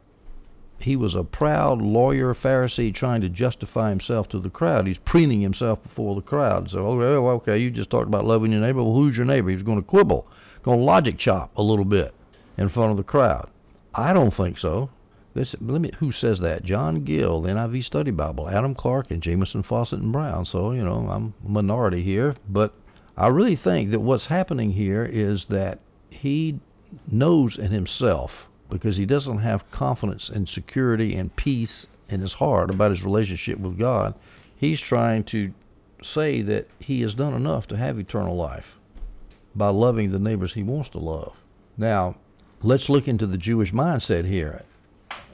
he 0.79 0.95
was 0.95 1.13
a 1.13 1.23
proud 1.23 1.81
lawyer 1.81 2.33
Pharisee 2.33 2.93
trying 2.93 3.21
to 3.21 3.29
justify 3.29 3.89
himself 3.89 4.29
to 4.29 4.39
the 4.39 4.49
crowd. 4.49 4.87
He's 4.87 4.97
preening 4.97 5.41
himself 5.41 5.83
before 5.83 6.15
the 6.15 6.21
crowd. 6.21 6.69
So, 6.69 6.87
oh, 6.87 6.99
okay, 7.01 7.51
okay, 7.51 7.57
you 7.57 7.69
just 7.69 7.89
talked 7.89 8.07
about 8.07 8.25
loving 8.25 8.51
your 8.51 8.61
neighbor. 8.61 8.83
Well, 8.83 8.93
who's 8.93 9.17
your 9.17 9.25
neighbor? 9.25 9.49
He's 9.49 9.63
going 9.63 9.81
to 9.81 9.87
quibble, 9.87 10.27
going 10.63 10.79
to 10.79 10.85
logic 10.85 11.17
chop 11.17 11.51
a 11.57 11.63
little 11.63 11.85
bit 11.85 12.13
in 12.57 12.69
front 12.69 12.91
of 12.91 12.97
the 12.97 13.03
crowd. 13.03 13.49
I 13.93 14.13
don't 14.13 14.33
think 14.33 14.57
so. 14.57 14.89
This, 15.35 15.55
let 15.61 15.79
me, 15.79 15.91
who 15.99 16.11
says 16.11 16.39
that? 16.39 16.63
John 16.63 17.03
Gill, 17.03 17.43
NIV 17.43 17.83
Study 17.83 18.11
Bible, 18.11 18.49
Adam 18.49 18.73
Clarke, 18.73 19.11
and 19.11 19.21
Jamieson, 19.21 19.63
Fausset, 19.63 19.99
and 19.99 20.11
Brown. 20.11 20.43
So, 20.45 20.71
you 20.71 20.83
know, 20.83 21.07
I'm 21.09 21.33
a 21.45 21.49
minority 21.49 22.01
here. 22.01 22.35
But 22.47 22.73
I 23.15 23.27
really 23.27 23.55
think 23.55 23.91
that 23.91 23.99
what's 23.99 24.25
happening 24.25 24.71
here 24.71 25.05
is 25.05 25.45
that 25.45 25.79
he 26.09 26.59
knows 27.11 27.59
in 27.59 27.71
himself, 27.71 28.47
because 28.69 28.97
he 28.97 29.05
doesn't 29.05 29.39
have 29.39 29.69
confidence 29.69 30.29
and 30.29 30.49
security 30.49 31.15
and 31.15 31.35
peace 31.35 31.85
in 32.09 32.21
his 32.21 32.33
heart 32.33 32.71
about 32.71 32.91
his 32.91 33.03
relationship 33.03 33.59
with 33.59 33.77
God, 33.77 34.15
he's 34.55 34.81
trying 34.81 35.23
to 35.25 35.53
say 36.01 36.41
that 36.41 36.67
he 36.79 37.01
has 37.01 37.13
done 37.13 37.35
enough 37.35 37.67
to 37.67 37.77
have 37.77 37.99
eternal 37.99 38.35
life 38.35 38.79
by 39.55 39.69
loving 39.69 40.11
the 40.11 40.19
neighbors 40.19 40.53
he 40.53 40.63
wants 40.63 40.89
to 40.89 40.97
love. 40.97 41.35
Now, 41.77 42.15
let's 42.63 42.89
look 42.89 43.07
into 43.07 43.27
the 43.27 43.37
Jewish 43.37 43.71
mindset 43.71 44.25
here 44.25 44.63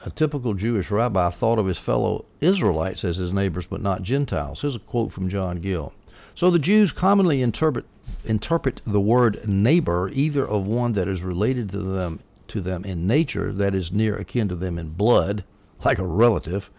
a 0.06 0.10
typical 0.10 0.54
Jewish 0.54 0.88
rabbi 0.92 1.30
thought 1.30 1.58
of 1.58 1.66
his 1.66 1.78
fellow 1.78 2.26
Israelites 2.40 3.02
as 3.02 3.16
his 3.16 3.32
neighbors, 3.32 3.66
but 3.68 3.82
not 3.82 4.04
Gentiles. 4.04 4.60
Here's 4.60 4.76
a 4.76 4.78
quote 4.78 5.12
from 5.12 5.28
John 5.28 5.60
Gill. 5.60 5.92
So 6.36 6.48
the 6.48 6.60
Jews 6.60 6.92
commonly 6.92 7.42
interpret 7.42 7.86
interpret 8.24 8.80
the 8.86 9.00
word 9.00 9.48
neighbor 9.48 10.08
either 10.10 10.46
of 10.46 10.64
one 10.64 10.92
that 10.92 11.08
is 11.08 11.22
related 11.22 11.70
to 11.70 11.80
them 11.80 12.20
to 12.46 12.60
them 12.60 12.84
in 12.84 13.08
nature, 13.08 13.52
that 13.52 13.74
is 13.74 13.90
near 13.90 14.16
akin 14.16 14.46
to 14.46 14.54
them 14.54 14.78
in 14.78 14.90
blood, 14.90 15.42
like 15.84 15.98
a 15.98 16.06
relative, 16.06 16.70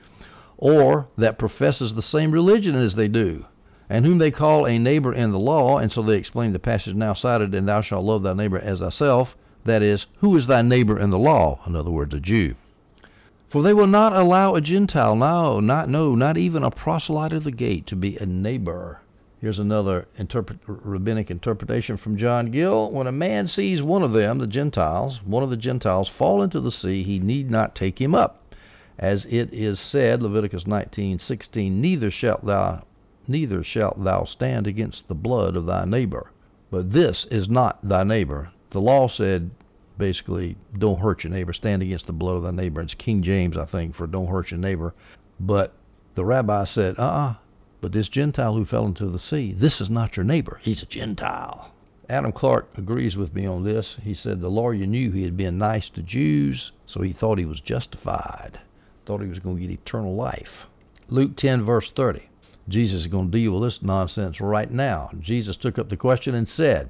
or 0.58 1.10
that 1.18 1.38
professes 1.38 1.96
the 1.96 2.02
same 2.02 2.32
religion 2.32 2.76
as 2.76 2.96
they 2.96 3.10
do, 3.10 3.44
and 3.90 4.06
whom 4.06 4.20
they 4.20 4.32
call 4.32 4.66
a 4.66 4.80
neighbor 4.80 5.14
in 5.14 5.34
the 5.34 5.40
law, 5.40 5.80
and 5.80 5.92
so 5.92 6.02
they 6.02 6.16
explain 6.16 6.54
the 6.54 6.60
passage 6.60 6.96
now 6.96 7.14
cited, 7.14 7.54
and 7.54 7.68
thou 7.68 7.82
shalt 7.82 8.06
love 8.06 8.24
thy 8.24 8.34
neighbor 8.34 8.58
as 8.58 8.80
thyself, 8.80 9.36
that 9.66 9.82
is, 9.82 10.06
who 10.20 10.34
is 10.38 10.48
thy 10.48 10.62
neighbor 10.62 10.98
in 10.98 11.10
the 11.10 11.20
law? 11.20 11.60
In 11.68 11.76
other 11.76 11.92
words, 11.92 12.14
a 12.14 12.22
Jew. 12.22 12.56
For 13.50 13.62
they 13.64 13.74
will 13.74 13.88
not 13.88 14.12
allow 14.12 14.56
a 14.56 14.62
Gentile, 14.62 15.16
no, 15.16 15.62
not 15.62 15.88
no, 15.88 16.16
not 16.16 16.38
even 16.38 16.64
a 16.64 16.70
proselyte 16.70 17.32
of 17.32 17.46
the 17.46 17.52
gate, 17.52 17.88
to 17.88 17.96
be 17.96 18.18
a 18.18 18.26
neighbor. 18.26 19.00
Here's 19.40 19.58
another 19.60 20.08
interpret, 20.18 20.60
rabbinic 20.66 21.32
interpretation 21.32 21.96
from 21.96 22.18
John 22.18 22.52
Gill. 22.52 22.92
When 22.92 23.08
a 23.08 23.12
man 23.14 23.48
sees 23.48 23.82
one 23.82 24.04
of 24.04 24.12
them, 24.12 24.40
the 24.40 24.48
Gentiles, 24.48 25.22
one 25.24 25.44
of 25.44 25.50
the 25.50 25.56
Gentiles, 25.56 26.10
fall 26.10 26.42
into 26.42 26.60
the 26.60 26.72
sea, 26.74 27.04
he 27.04 27.20
need 27.20 27.50
not 27.50 27.74
take 27.74 28.02
him 28.02 28.14
up, 28.14 28.54
as 29.00 29.26
it 29.30 29.54
is 29.54 29.80
said, 29.80 30.22
Leviticus 30.22 30.66
19:16, 30.66 31.72
neither 31.72 32.12
shalt 32.12 32.46
thou 32.46 32.82
neither 33.30 33.64
shalt 33.64 34.04
thou 34.04 34.26
stand 34.26 34.68
against 34.68 35.08
the 35.08 35.16
blood 35.16 35.56
of 35.56 35.66
thy 35.66 35.86
neighbor. 35.86 36.32
But 36.70 36.92
this 36.92 37.26
is 37.32 37.48
not 37.48 37.80
thy 37.82 38.04
neighbor. 38.04 38.50
The 38.72 38.82
law 38.82 39.08
said 39.08 39.52
basically 39.98 40.56
don't 40.78 41.00
hurt 41.00 41.24
your 41.24 41.32
neighbor, 41.32 41.54
stand 41.54 41.82
against 41.82 42.08
the 42.08 42.14
blood 42.14 42.36
of 42.36 42.44
thy 42.44 42.52
neighbor. 42.52 42.82
It's 42.82 42.94
King 42.94 43.24
James, 43.24 43.58
I 43.58 43.66
think, 43.66 43.96
for 43.96 44.08
don't 44.08 44.28
hurt 44.28 44.52
your 44.52 44.60
neighbor. 44.60 44.94
But 45.40 45.74
the 46.16 46.26
rabbi 46.26 46.66
said, 46.66 46.98
uh-uh, 46.98 47.36
but 47.80 47.92
this 47.92 48.10
Gentile 48.10 48.56
who 48.56 48.66
fell 48.66 48.86
into 48.86 49.08
the 49.08 49.20
sea, 49.20 49.54
this 49.54 49.80
is 49.80 49.90
not 49.90 50.18
your 50.18 50.24
neighbor. 50.24 50.60
He's 50.64 50.82
a 50.82 50.88
Gentile. 50.88 51.72
Adam 52.10 52.32
Clarke 52.32 52.70
agrees 52.78 53.18
with 53.18 53.36
me 53.36 53.46
on 53.46 53.64
this. 53.64 53.98
He 54.02 54.14
said 54.14 54.40
the 54.40 54.50
lawyer 54.50 54.86
knew 54.86 55.12
he 55.12 55.24
had 55.24 55.36
been 55.36 55.58
nice 55.58 55.90
to 55.90 56.02
Jews, 56.02 56.72
so 56.86 57.02
he 57.02 57.12
thought 57.12 57.38
he 57.38 57.46
was 57.46 57.60
justified. 57.60 58.60
Thought 59.06 59.22
he 59.22 59.28
was 59.28 59.40
going 59.40 59.58
to 59.58 59.62
get 59.62 59.72
eternal 59.72 60.16
life. 60.16 60.68
Luke 61.10 61.36
10, 61.36 61.64
verse 61.64 61.92
30. 61.96 62.30
Jesus 62.70 63.02
is 63.02 63.08
going 63.08 63.32
to 63.32 63.38
deal 63.38 63.54
with 63.54 63.64
this 63.64 63.82
nonsense 63.82 64.42
right 64.42 64.72
now. 64.72 65.10
Jesus 65.20 65.56
took 65.56 65.78
up 65.78 65.90
the 65.90 65.98
question 65.98 66.34
and 66.34 66.48
said, 66.48 66.90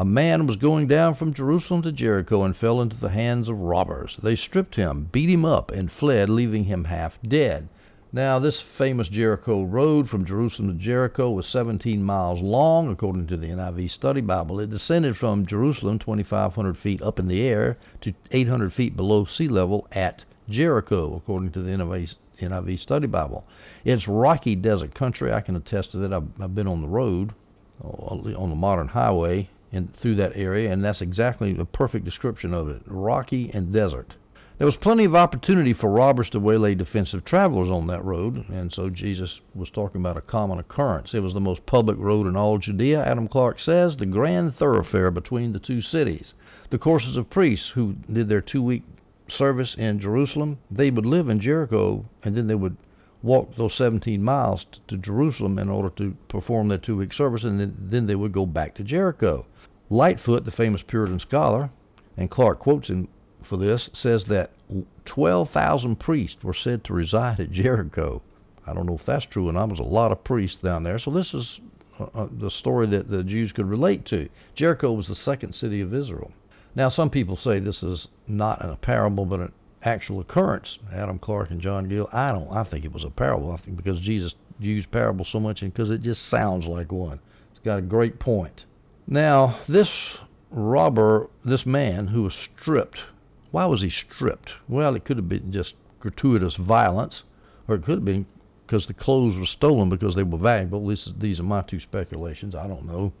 A 0.00 0.04
man 0.04 0.46
was 0.46 0.54
going 0.54 0.86
down 0.86 1.16
from 1.16 1.34
Jerusalem 1.34 1.82
to 1.82 1.90
Jericho 1.90 2.44
and 2.44 2.56
fell 2.56 2.80
into 2.80 2.96
the 2.96 3.08
hands 3.08 3.48
of 3.48 3.58
robbers. 3.58 4.16
They 4.22 4.36
stripped 4.36 4.76
him, 4.76 5.08
beat 5.10 5.28
him 5.28 5.44
up, 5.44 5.72
and 5.72 5.90
fled, 5.90 6.28
leaving 6.28 6.66
him 6.66 6.84
half 6.84 7.18
dead. 7.20 7.68
Now, 8.12 8.38
this 8.38 8.60
famous 8.60 9.08
Jericho 9.08 9.64
road 9.64 10.08
from 10.08 10.24
Jerusalem 10.24 10.68
to 10.68 10.74
Jericho 10.74 11.32
was 11.32 11.48
17 11.48 12.00
miles 12.00 12.40
long, 12.40 12.88
according 12.92 13.26
to 13.26 13.36
the 13.36 13.48
NIV 13.48 13.90
Study 13.90 14.20
Bible. 14.20 14.60
It 14.60 14.70
descended 14.70 15.16
from 15.16 15.46
Jerusalem 15.46 15.98
2,500 15.98 16.76
feet 16.76 17.02
up 17.02 17.18
in 17.18 17.26
the 17.26 17.42
air 17.42 17.76
to 18.02 18.14
800 18.30 18.72
feet 18.72 18.96
below 18.96 19.24
sea 19.24 19.48
level 19.48 19.88
at 19.90 20.24
Jericho, 20.48 21.16
according 21.16 21.50
to 21.50 21.60
the 21.60 21.72
NIV, 21.72 22.14
NIV 22.40 22.78
Study 22.78 23.08
Bible. 23.08 23.44
It's 23.84 24.06
rocky 24.06 24.54
desert 24.54 24.94
country. 24.94 25.32
I 25.32 25.40
can 25.40 25.56
attest 25.56 25.90
to 25.90 25.96
that. 25.96 26.12
I've, 26.12 26.28
I've 26.40 26.54
been 26.54 26.68
on 26.68 26.82
the 26.82 26.86
road, 26.86 27.34
uh, 27.82 27.88
on 27.88 28.50
the 28.50 28.54
modern 28.54 28.86
highway, 28.86 29.50
and 29.72 29.94
through 29.94 30.14
that 30.16 30.32
area, 30.34 30.72
and 30.72 30.84
that's 30.84 31.02
exactly 31.02 31.56
a 31.58 31.64
perfect 31.64 32.04
description 32.04 32.54
of 32.54 32.68
it 32.68 32.82
rocky 32.86 33.50
and 33.52 33.72
desert. 33.72 34.14
There 34.58 34.66
was 34.66 34.76
plenty 34.76 35.04
of 35.04 35.14
opportunity 35.14 35.72
for 35.72 35.88
robbers 35.88 36.30
to 36.30 36.40
waylay 36.40 36.74
defensive 36.74 37.24
travelers 37.24 37.70
on 37.70 37.86
that 37.86 38.04
road, 38.04 38.48
and 38.48 38.72
so 38.72 38.90
Jesus 38.90 39.40
was 39.54 39.70
talking 39.70 40.00
about 40.00 40.16
a 40.16 40.20
common 40.20 40.58
occurrence. 40.58 41.14
It 41.14 41.22
was 41.22 41.32
the 41.32 41.40
most 41.40 41.64
public 41.64 41.96
road 41.96 42.26
in 42.26 42.34
all 42.34 42.58
Judea, 42.58 43.04
Adam 43.04 43.28
Clarke 43.28 43.60
says, 43.60 43.96
the 43.96 44.04
grand 44.04 44.56
thoroughfare 44.56 45.12
between 45.12 45.52
the 45.52 45.60
two 45.60 45.80
cities. 45.80 46.34
The 46.70 46.78
courses 46.78 47.16
of 47.16 47.30
priests 47.30 47.68
who 47.68 47.94
did 48.12 48.28
their 48.28 48.40
two 48.40 48.62
week 48.62 48.82
service 49.28 49.76
in 49.76 50.00
Jerusalem, 50.00 50.58
they 50.68 50.90
would 50.90 51.06
live 51.06 51.28
in 51.28 51.38
Jericho, 51.38 52.06
and 52.24 52.34
then 52.34 52.48
they 52.48 52.56
would 52.56 52.76
walk 53.22 53.54
those 53.54 53.74
17 53.74 54.22
miles 54.22 54.66
to 54.88 54.96
Jerusalem 54.96 55.58
in 55.58 55.68
order 55.68 55.90
to 55.90 56.16
perform 56.28 56.66
their 56.66 56.78
two 56.78 56.96
week 56.96 57.12
service, 57.12 57.44
and 57.44 57.76
then 57.78 58.06
they 58.06 58.16
would 58.16 58.32
go 58.32 58.44
back 58.44 58.74
to 58.74 58.82
Jericho. 58.82 59.46
Lightfoot, 59.90 60.44
the 60.44 60.50
famous 60.50 60.82
Puritan 60.82 61.18
scholar, 61.18 61.70
and 62.16 62.30
Clarke 62.30 62.58
quotes 62.58 62.88
him 62.88 63.08
for 63.42 63.56
this 63.56 63.88
says 63.94 64.26
that 64.26 64.50
12,000 65.06 65.96
priests 65.96 66.42
were 66.44 66.52
said 66.52 66.84
to 66.84 66.92
reside 66.92 67.40
at 67.40 67.50
Jericho. 67.50 68.20
I 68.66 68.74
don't 68.74 68.84
know 68.84 68.96
if 68.96 69.06
that's 69.06 69.24
true, 69.24 69.48
and 69.48 69.56
there 69.56 69.66
was 69.66 69.78
a 69.78 69.82
lot 69.82 70.12
of 70.12 70.24
priests 70.24 70.60
down 70.60 70.82
there. 70.82 70.98
So 70.98 71.10
this 71.10 71.32
is 71.32 71.58
uh, 71.98 72.06
uh, 72.14 72.28
the 72.30 72.50
story 72.50 72.86
that 72.88 73.08
the 73.08 73.24
Jews 73.24 73.52
could 73.52 73.66
relate 73.66 74.04
to. 74.06 74.28
Jericho 74.54 74.92
was 74.92 75.08
the 75.08 75.14
second 75.14 75.54
city 75.54 75.80
of 75.80 75.94
Israel. 75.94 76.32
Now, 76.74 76.90
some 76.90 77.08
people 77.08 77.36
say 77.36 77.58
this 77.58 77.82
is 77.82 78.08
not 78.26 78.62
a 78.62 78.76
parable, 78.76 79.24
but 79.24 79.40
an 79.40 79.52
actual 79.82 80.20
occurrence. 80.20 80.78
Adam 80.92 81.18
Clarke 81.18 81.50
and 81.50 81.60
John 81.62 81.88
Gill. 81.88 82.10
I 82.12 82.30
don't. 82.32 82.52
I 82.54 82.64
think 82.64 82.84
it 82.84 82.92
was 82.92 83.04
a 83.04 83.10
parable. 83.10 83.52
I 83.52 83.56
think 83.56 83.78
because 83.78 84.00
Jesus 84.00 84.34
used 84.58 84.90
parables 84.90 85.28
so 85.28 85.40
much, 85.40 85.62
and 85.62 85.72
because 85.72 85.88
it 85.88 86.02
just 86.02 86.26
sounds 86.26 86.66
like 86.66 86.92
one. 86.92 87.20
It's 87.52 87.64
got 87.64 87.78
a 87.78 87.82
great 87.82 88.18
point. 88.18 88.64
Now, 89.08 89.58
this 89.68 89.90
robber, 90.50 91.28
this 91.44 91.66
man 91.66 92.08
who 92.08 92.22
was 92.22 92.34
stripped 92.34 93.00
why 93.50 93.64
was 93.64 93.80
he 93.80 93.88
stripped? 93.88 94.52
Well, 94.68 94.94
it 94.94 95.06
could 95.06 95.16
have 95.16 95.28
been 95.28 95.52
just 95.52 95.74
gratuitous 96.00 96.56
violence, 96.56 97.22
or 97.66 97.76
it 97.76 97.82
could 97.82 97.94
have 97.94 98.04
been 98.04 98.26
because 98.66 98.86
the 98.86 98.92
clothes 98.92 99.38
were 99.38 99.46
stolen 99.46 99.88
because 99.88 100.14
they 100.14 100.22
were 100.22 100.36
valuable. 100.36 100.86
This, 100.86 101.10
these 101.18 101.40
are 101.40 101.44
my 101.44 101.62
two 101.62 101.80
speculations. 101.80 102.54
I 102.54 102.66
don't 102.66 102.84
know. 102.84 103.14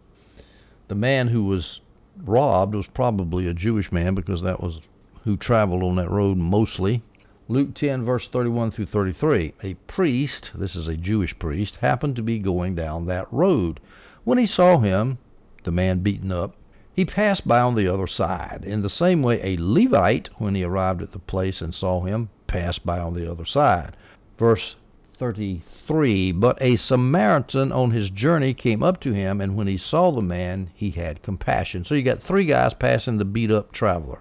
The 0.88 0.94
man 0.94 1.28
who 1.28 1.44
was 1.44 1.80
robbed 2.22 2.74
was 2.74 2.86
probably 2.88 3.46
a 3.46 3.54
Jewish 3.54 3.90
man 3.90 4.14
because 4.14 4.42
that 4.42 4.62
was 4.62 4.80
who 5.24 5.38
traveled 5.38 5.82
on 5.82 5.96
that 5.96 6.10
road 6.10 6.36
mostly. 6.36 7.02
Luke 7.48 7.72
10, 7.72 8.04
verse 8.04 8.28
31 8.28 8.72
through 8.72 8.86
33. 8.86 9.54
A 9.62 9.74
priest, 9.86 10.50
this 10.54 10.76
is 10.76 10.88
a 10.88 10.96
Jewish 10.96 11.38
priest, 11.38 11.76
happened 11.76 12.16
to 12.16 12.22
be 12.22 12.38
going 12.38 12.74
down 12.74 13.06
that 13.06 13.32
road. 13.32 13.80
When 14.24 14.36
he 14.36 14.46
saw 14.46 14.78
him, 14.78 15.16
the 15.64 15.72
man 15.72 16.00
beaten 16.00 16.32
up, 16.32 16.54
he 16.94 17.04
passed 17.04 17.46
by 17.46 17.60
on 17.60 17.74
the 17.74 17.86
other 17.86 18.06
side. 18.06 18.64
In 18.66 18.82
the 18.82 18.90
same 18.90 19.22
way, 19.22 19.40
a 19.42 19.56
Levite, 19.60 20.30
when 20.38 20.54
he 20.54 20.64
arrived 20.64 21.00
at 21.02 21.12
the 21.12 21.18
place 21.18 21.60
and 21.60 21.74
saw 21.74 22.02
him, 22.02 22.28
passed 22.46 22.84
by 22.84 22.98
on 22.98 23.14
the 23.14 23.30
other 23.30 23.44
side. 23.44 23.96
Verse 24.38 24.74
33 25.18 26.32
But 26.32 26.58
a 26.60 26.76
Samaritan 26.76 27.72
on 27.72 27.90
his 27.90 28.10
journey 28.10 28.54
came 28.54 28.82
up 28.82 29.00
to 29.00 29.12
him, 29.12 29.40
and 29.40 29.56
when 29.56 29.66
he 29.66 29.76
saw 29.76 30.10
the 30.10 30.22
man, 30.22 30.70
he 30.74 30.90
had 30.90 31.22
compassion. 31.22 31.84
So 31.84 31.94
you 31.94 32.02
got 32.02 32.22
three 32.22 32.44
guys 32.44 32.74
passing 32.74 33.18
the 33.18 33.24
beat 33.24 33.50
up 33.50 33.72
traveler. 33.72 34.20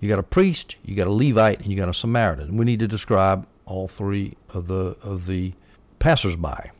You 0.00 0.08
got 0.08 0.18
a 0.18 0.24
priest, 0.24 0.76
you 0.84 0.94
got 0.94 1.06
a 1.06 1.12
Levite, 1.12 1.60
and 1.60 1.70
you 1.70 1.76
got 1.76 1.88
a 1.88 1.94
Samaritan. 1.94 2.56
We 2.56 2.64
need 2.64 2.80
to 2.80 2.88
describe 2.88 3.46
all 3.64 3.88
three 3.88 4.36
of 4.50 4.68
the 4.68 4.96
of 5.02 5.26
the 5.26 5.52
passersby. 5.98 6.70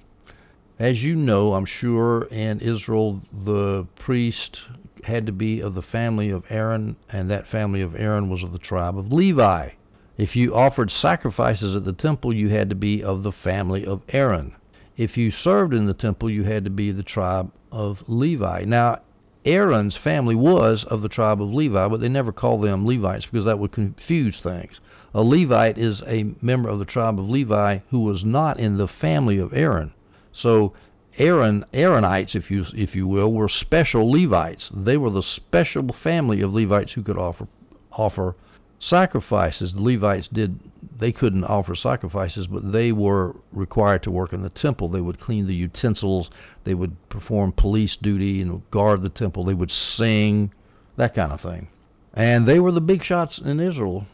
As 0.78 1.02
you 1.02 1.16
know, 1.16 1.54
I'm 1.54 1.64
sure 1.64 2.25
in 2.25 2.61
Israel, 2.61 3.23
the 3.33 3.87
priest 3.97 4.61
had 5.04 5.25
to 5.25 5.33
be 5.33 5.61
of 5.61 5.75
the 5.75 5.80
family 5.80 6.28
of 6.28 6.45
Aaron, 6.50 6.97
and 7.09 7.30
that 7.30 7.47
family 7.47 7.80
of 7.80 7.97
Aaron 7.97 8.28
was 8.28 8.42
of 8.42 8.52
the 8.52 8.59
tribe 8.59 8.99
of 8.99 9.11
Levi. 9.11 9.71
If 10.18 10.37
you 10.37 10.54
offered 10.54 10.90
sacrifices 10.90 11.75
at 11.75 11.87
the 11.87 11.95
temple, 11.95 12.35
you 12.35 12.50
had 12.50 12.68
to 12.68 12.75
be 12.75 13.02
of 13.02 13.23
the 13.23 13.33
family 13.33 13.87
of 13.87 14.02
Aaron. 14.11 14.52
If 14.99 15.16
you 15.16 15.30
served 15.30 15.73
in 15.73 15.87
the 15.87 15.95
temple, 15.95 16.28
you 16.28 16.45
had 16.45 16.64
to 16.64 16.71
be 16.71 16.90
the 16.90 17.02
tribe 17.02 17.52
of 17.73 18.04
Levi. 18.06 18.64
Now, 18.66 18.99
Aaron's 19.47 19.97
family 19.97 20.35
was 20.35 20.85
of 20.85 21.00
the 21.00 21.09
tribe 21.09 21.40
of 21.40 21.54
Levi, 21.54 21.88
but 21.88 22.00
they 22.00 22.11
never 22.11 22.33
called 22.33 22.62
them 22.62 22.85
Levites 22.87 23.25
because 23.25 23.47
that 23.47 23.59
would 23.59 23.73
confuse 23.73 24.40
things. 24.40 24.80
A 25.14 25.23
Levite 25.23 25.78
is 25.78 26.02
a 26.06 26.35
member 26.42 26.68
of 26.68 26.80
the 26.80 26.85
tribe 26.85 27.18
of 27.18 27.30
Levi 27.30 27.78
who 27.88 28.00
was 28.00 28.26
not 28.26 28.61
in 28.61 28.76
the 28.76 28.88
family 28.88 29.38
of 29.38 29.54
Aaron. 29.54 29.92
So 30.37 30.75
Aaron, 31.16 31.64
Aaronites, 31.73 32.35
if 32.35 32.50
you 32.50 32.66
if 32.75 32.95
you 32.95 33.09
will, 33.09 33.33
were 33.33 33.49
special 33.49 34.11
Levites. 34.11 34.71
They 34.75 34.99
were 34.99 35.09
the 35.09 35.23
special 35.23 35.88
family 35.95 36.43
of 36.43 36.52
Levites 36.52 36.93
who 36.93 37.02
could 37.02 37.16
offer 37.16 37.49
offer 37.90 38.37
sacrifices. 38.78 39.73
The 39.73 39.83
Levites 39.83 40.28
did 40.28 40.61
they 40.99 41.11
couldn't 41.11 41.45
offer 41.45 41.75
sacrifices, 41.75 42.49
but 42.49 42.71
they 42.71 42.93
were 42.93 43.37
required 43.50 44.02
to 44.02 44.11
work 44.11 44.35
in 44.35 44.43
the 44.43 44.50
temple. 44.50 44.90
They 44.90 45.00
would 45.00 45.21
clean 45.21 45.47
the 45.47 45.55
utensils, 45.55 46.28
they 46.64 46.75
would 46.75 47.09
perform 47.09 47.52
police 47.52 47.97
duty 47.97 48.43
and 48.43 48.71
guard 48.71 49.00
the 49.00 49.09
temple, 49.09 49.45
they 49.45 49.55
would 49.55 49.71
sing, 49.71 50.52
that 50.97 51.14
kind 51.14 51.33
of 51.33 51.40
thing. 51.40 51.69
And 52.12 52.47
they 52.47 52.61
were 52.61 52.73
the 52.73 52.83
big 52.83 53.02
shots 53.02 53.38
in 53.38 53.59
Israel 53.59 54.07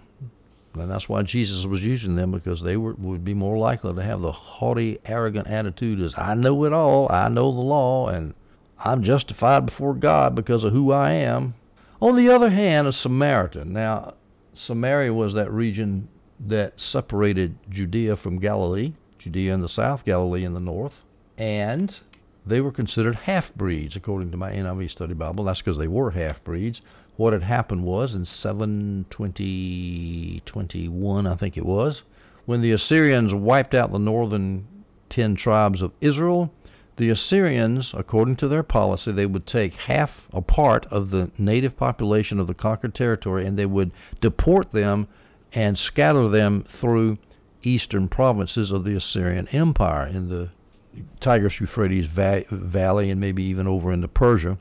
and 0.75 0.91
that's 0.91 1.09
why 1.09 1.23
Jesus 1.23 1.65
was 1.67 1.83
using 1.83 2.17
them 2.17 2.31
because 2.33 2.63
they 2.63 2.77
were, 2.77 2.95
would 2.95 3.25
be 3.25 3.35
more 3.35 3.59
likely 3.59 3.93
to 3.95 4.03
have 4.03 4.21
the 4.21 4.33
haughty, 4.33 4.99
arrogant 5.05 5.47
attitude 5.47 6.01
as 6.01 6.15
I 6.17 6.35
know 6.35 6.65
it 6.65 6.73
all, 6.73 7.11
I 7.11 7.29
know 7.29 7.53
the 7.53 7.61
law, 7.61 8.09
and 8.09 8.35
I'm 8.79 9.03
justified 9.03 9.67
before 9.67 9.95
God 9.95 10.35
because 10.35 10.65
of 10.65 10.73
who 10.73 10.91
I 10.91 11.13
am. 11.13 11.55
On 12.01 12.17
the 12.17 12.31
other 12.31 12.51
hand, 12.51 12.89
a 12.89 12.93
Samaritan. 12.93 13.73
Now, 13.73 14.15
Samaria 14.55 15.15
was 15.15 15.35
that 15.35 15.53
region 15.53 16.09
that 16.41 16.81
separated 16.81 17.57
Judea 17.71 18.17
from 18.17 18.41
Galilee, 18.41 18.95
Judea 19.19 19.55
in 19.55 19.61
the 19.61 19.69
south, 19.69 20.05
Galilee 20.05 20.45
in 20.45 20.55
the 20.55 20.61
north. 20.61 21.05
And 21.39 21.97
they 22.45 22.61
were 22.61 22.73
considered 22.73 23.15
half 23.15 23.55
breeds, 23.55 23.95
according 23.95 24.33
to 24.33 24.37
my 24.37 24.53
NIV 24.53 24.91
Study 24.91 25.15
Bible. 25.15 25.45
That's 25.45 25.61
because 25.61 25.79
they 25.79 25.89
were 25.89 26.11
half 26.11 26.43
breeds. 26.43 26.81
What 27.17 27.33
had 27.33 27.43
happened 27.43 27.85
was 27.85 28.15
in 28.15 28.25
720, 28.25 30.43
I 30.47 31.37
think 31.37 31.57
it 31.57 31.67
was, 31.67 32.03
when 32.45 32.61
the 32.61 32.73
Assyrians 32.73 33.33
wiped 33.33 33.75
out 33.75 33.93
the 33.93 33.99
northern 33.99 34.67
ten 35.09 35.37
tribes 35.37 35.83
of 35.83 35.93
Israel, 36.01 36.53
the 36.97 37.11
Assyrians, 37.11 37.95
according 37.95 38.37
to 38.37 38.49
their 38.49 38.63
policy, 38.63 39.13
they 39.13 39.27
would 39.27 39.47
take 39.47 39.75
half 39.75 40.27
a 40.33 40.43
part 40.43 40.87
of 40.87 41.11
the 41.11 41.31
native 41.39 41.77
population 41.77 42.41
of 42.41 42.47
the 42.47 42.55
conquered 42.55 42.95
territory 42.95 43.47
and 43.47 43.59
they 43.59 43.67
would 43.67 43.93
deport 44.21 44.73
them 44.73 45.07
and 45.53 45.79
scatter 45.79 46.29
them 46.29 46.65
through 46.81 47.19
eastern 47.63 48.09
provinces 48.09 48.73
of 48.73 48.85
the 48.85 48.95
Assyrian 48.95 49.49
Empire 49.49 50.07
in 50.07 50.29
the 50.29 50.51
Tigris 51.21 51.61
Euphrates 51.61 52.07
va- 52.07 52.45
Valley 52.51 53.11
and 53.11 53.21
maybe 53.21 53.43
even 53.45 53.67
over 53.67 53.93
into 53.93 54.09
Persia. 54.09 54.59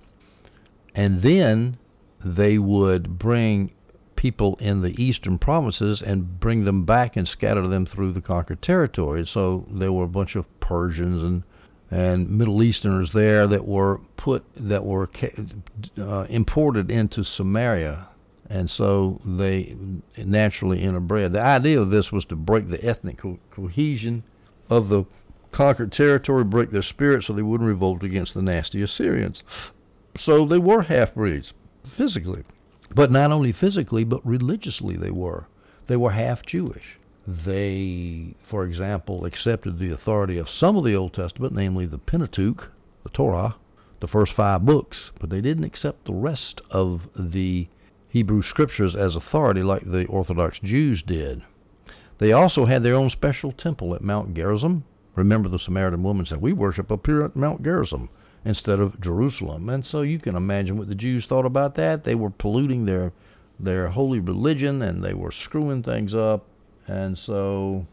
And 0.94 1.22
then 1.22 1.78
they 2.24 2.58
would 2.58 3.18
bring 3.18 3.72
people 4.16 4.56
in 4.60 4.82
the 4.82 5.04
eastern 5.04 5.40
provinces 5.40 6.02
and 6.02 6.40
bring 6.40 6.64
them 6.64 6.86
back 6.86 7.18
and 7.18 7.28
scatter 7.28 7.68
them 7.68 7.86
through 7.86 8.12
the 8.12 8.22
conquered 8.22 8.62
territory. 8.62 9.26
So 9.26 9.66
there 9.72 9.92
were 9.92 10.04
a 10.04 10.10
bunch 10.10 10.36
of 10.36 10.46
Persians 10.60 11.24
and 11.24 11.44
and 11.94 12.30
Middle 12.30 12.64
Easterners 12.64 13.12
there 13.12 13.48
that 13.48 13.68
were 13.68 14.00
put 14.16 14.46
that 14.56 14.86
were 14.86 15.10
uh, 15.98 16.26
imported 16.30 16.90
into 16.90 17.24
Samaria, 17.24 18.08
and 18.50 18.70
so 18.70 19.20
they 19.26 19.76
naturally 20.18 20.82
interbred. 20.82 21.34
The 21.34 21.42
idea 21.42 21.82
of 21.82 21.90
this 21.90 22.12
was 22.12 22.24
to 22.26 22.36
break 22.38 22.70
the 22.70 22.84
ethnic 22.84 23.18
co- 23.18 23.40
cohesion 23.52 24.24
of 24.70 24.88
the 24.88 25.04
conquered 25.52 25.92
territory, 25.92 26.44
break 26.44 26.72
their 26.72 26.82
spirit, 26.82 27.24
so 27.24 27.34
they 27.34 27.42
wouldn't 27.42 27.68
revolt 27.68 28.04
against 28.04 28.34
the 28.34 28.42
nasty 28.42 28.82
Assyrians. 28.82 29.44
So 30.18 30.46
they 30.46 30.60
were 30.60 30.84
half 30.84 31.14
breeds 31.14 31.54
physically, 31.96 32.44
but 32.94 33.12
not 33.12 33.32
only 33.32 33.52
physically, 33.52 34.04
but 34.04 34.26
religiously 34.26 34.96
they 34.98 35.12
were. 35.12 35.48
They 35.88 35.98
were 35.98 36.12
half 36.12 36.46
Jewish 36.46 37.00
they, 37.28 38.34
for 38.42 38.66
example, 38.66 39.26
accepted 39.26 39.78
the 39.78 39.92
authority 39.92 40.38
of 40.38 40.50
some 40.50 40.76
of 40.76 40.84
the 40.84 40.96
Old 40.96 41.14
Testament, 41.14 41.54
namely 41.54 41.86
the 41.86 42.00
Pentateuch, 42.00 42.72
the 43.04 43.10
Torah, 43.10 43.56
the 44.00 44.08
first 44.08 44.34
five 44.34 44.66
books, 44.66 45.12
but 45.20 45.30
they 45.30 45.42
didn't 45.42 45.64
accept 45.64 46.06
the 46.06 46.14
rest 46.14 46.62
of 46.72 47.08
the 47.16 47.68
Hebrew 48.10 48.42
scriptures 48.42 48.96
as 48.96 49.16
authority 49.16 49.62
like 49.62 49.90
the 49.90 50.06
Orthodox 50.08 50.60
Jews 50.60 51.04
did. 51.04 51.44
They 52.18 52.32
also 52.32 52.66
had 52.66 52.84
their 52.84 52.96
own 52.96 53.10
special 53.10 53.52
temple 53.52 53.94
at 53.94 54.04
Mount 54.04 54.34
Gerizim. 54.34 54.84
Remember, 55.16 55.50
the 55.50 55.60
Samaritan 55.60 56.04
woman 56.04 56.26
said, 56.26 56.42
We 56.42 56.54
worship 56.54 56.92
up 56.92 57.06
here 57.06 57.24
at 57.24 57.36
Mount 57.36 57.64
Gerizim 57.64 58.10
instead 58.46 58.80
of 58.80 59.00
Jerusalem. 59.00 59.70
And 59.70 59.86
so 59.86 60.02
you 60.02 60.20
can 60.20 60.36
imagine 60.36 60.78
what 60.78 60.88
the 60.88 60.96
Jews 60.96 61.26
thought 61.26 61.46
about 61.46 61.76
that. 61.76 62.04
They 62.04 62.16
were 62.16 62.30
polluting 62.30 62.86
their 62.86 63.12
their 63.60 63.90
holy 63.90 64.20
religion 64.20 64.82
and 64.82 65.04
they 65.04 65.14
were 65.14 65.32
screwing 65.32 65.84
things 65.84 66.16
up 66.16 66.46
and 66.88 67.18
so 67.18 67.86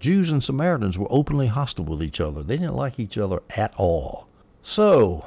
Jews 0.00 0.30
and 0.30 0.42
Samaritans 0.42 0.98
were 0.98 1.06
openly 1.10 1.46
hostile 1.46 1.84
with 1.84 2.02
each 2.02 2.20
other. 2.20 2.42
They 2.42 2.56
didn't 2.56 2.74
like 2.74 2.98
each 2.98 3.16
other 3.16 3.42
at 3.50 3.72
all. 3.76 4.26
So 4.62 5.24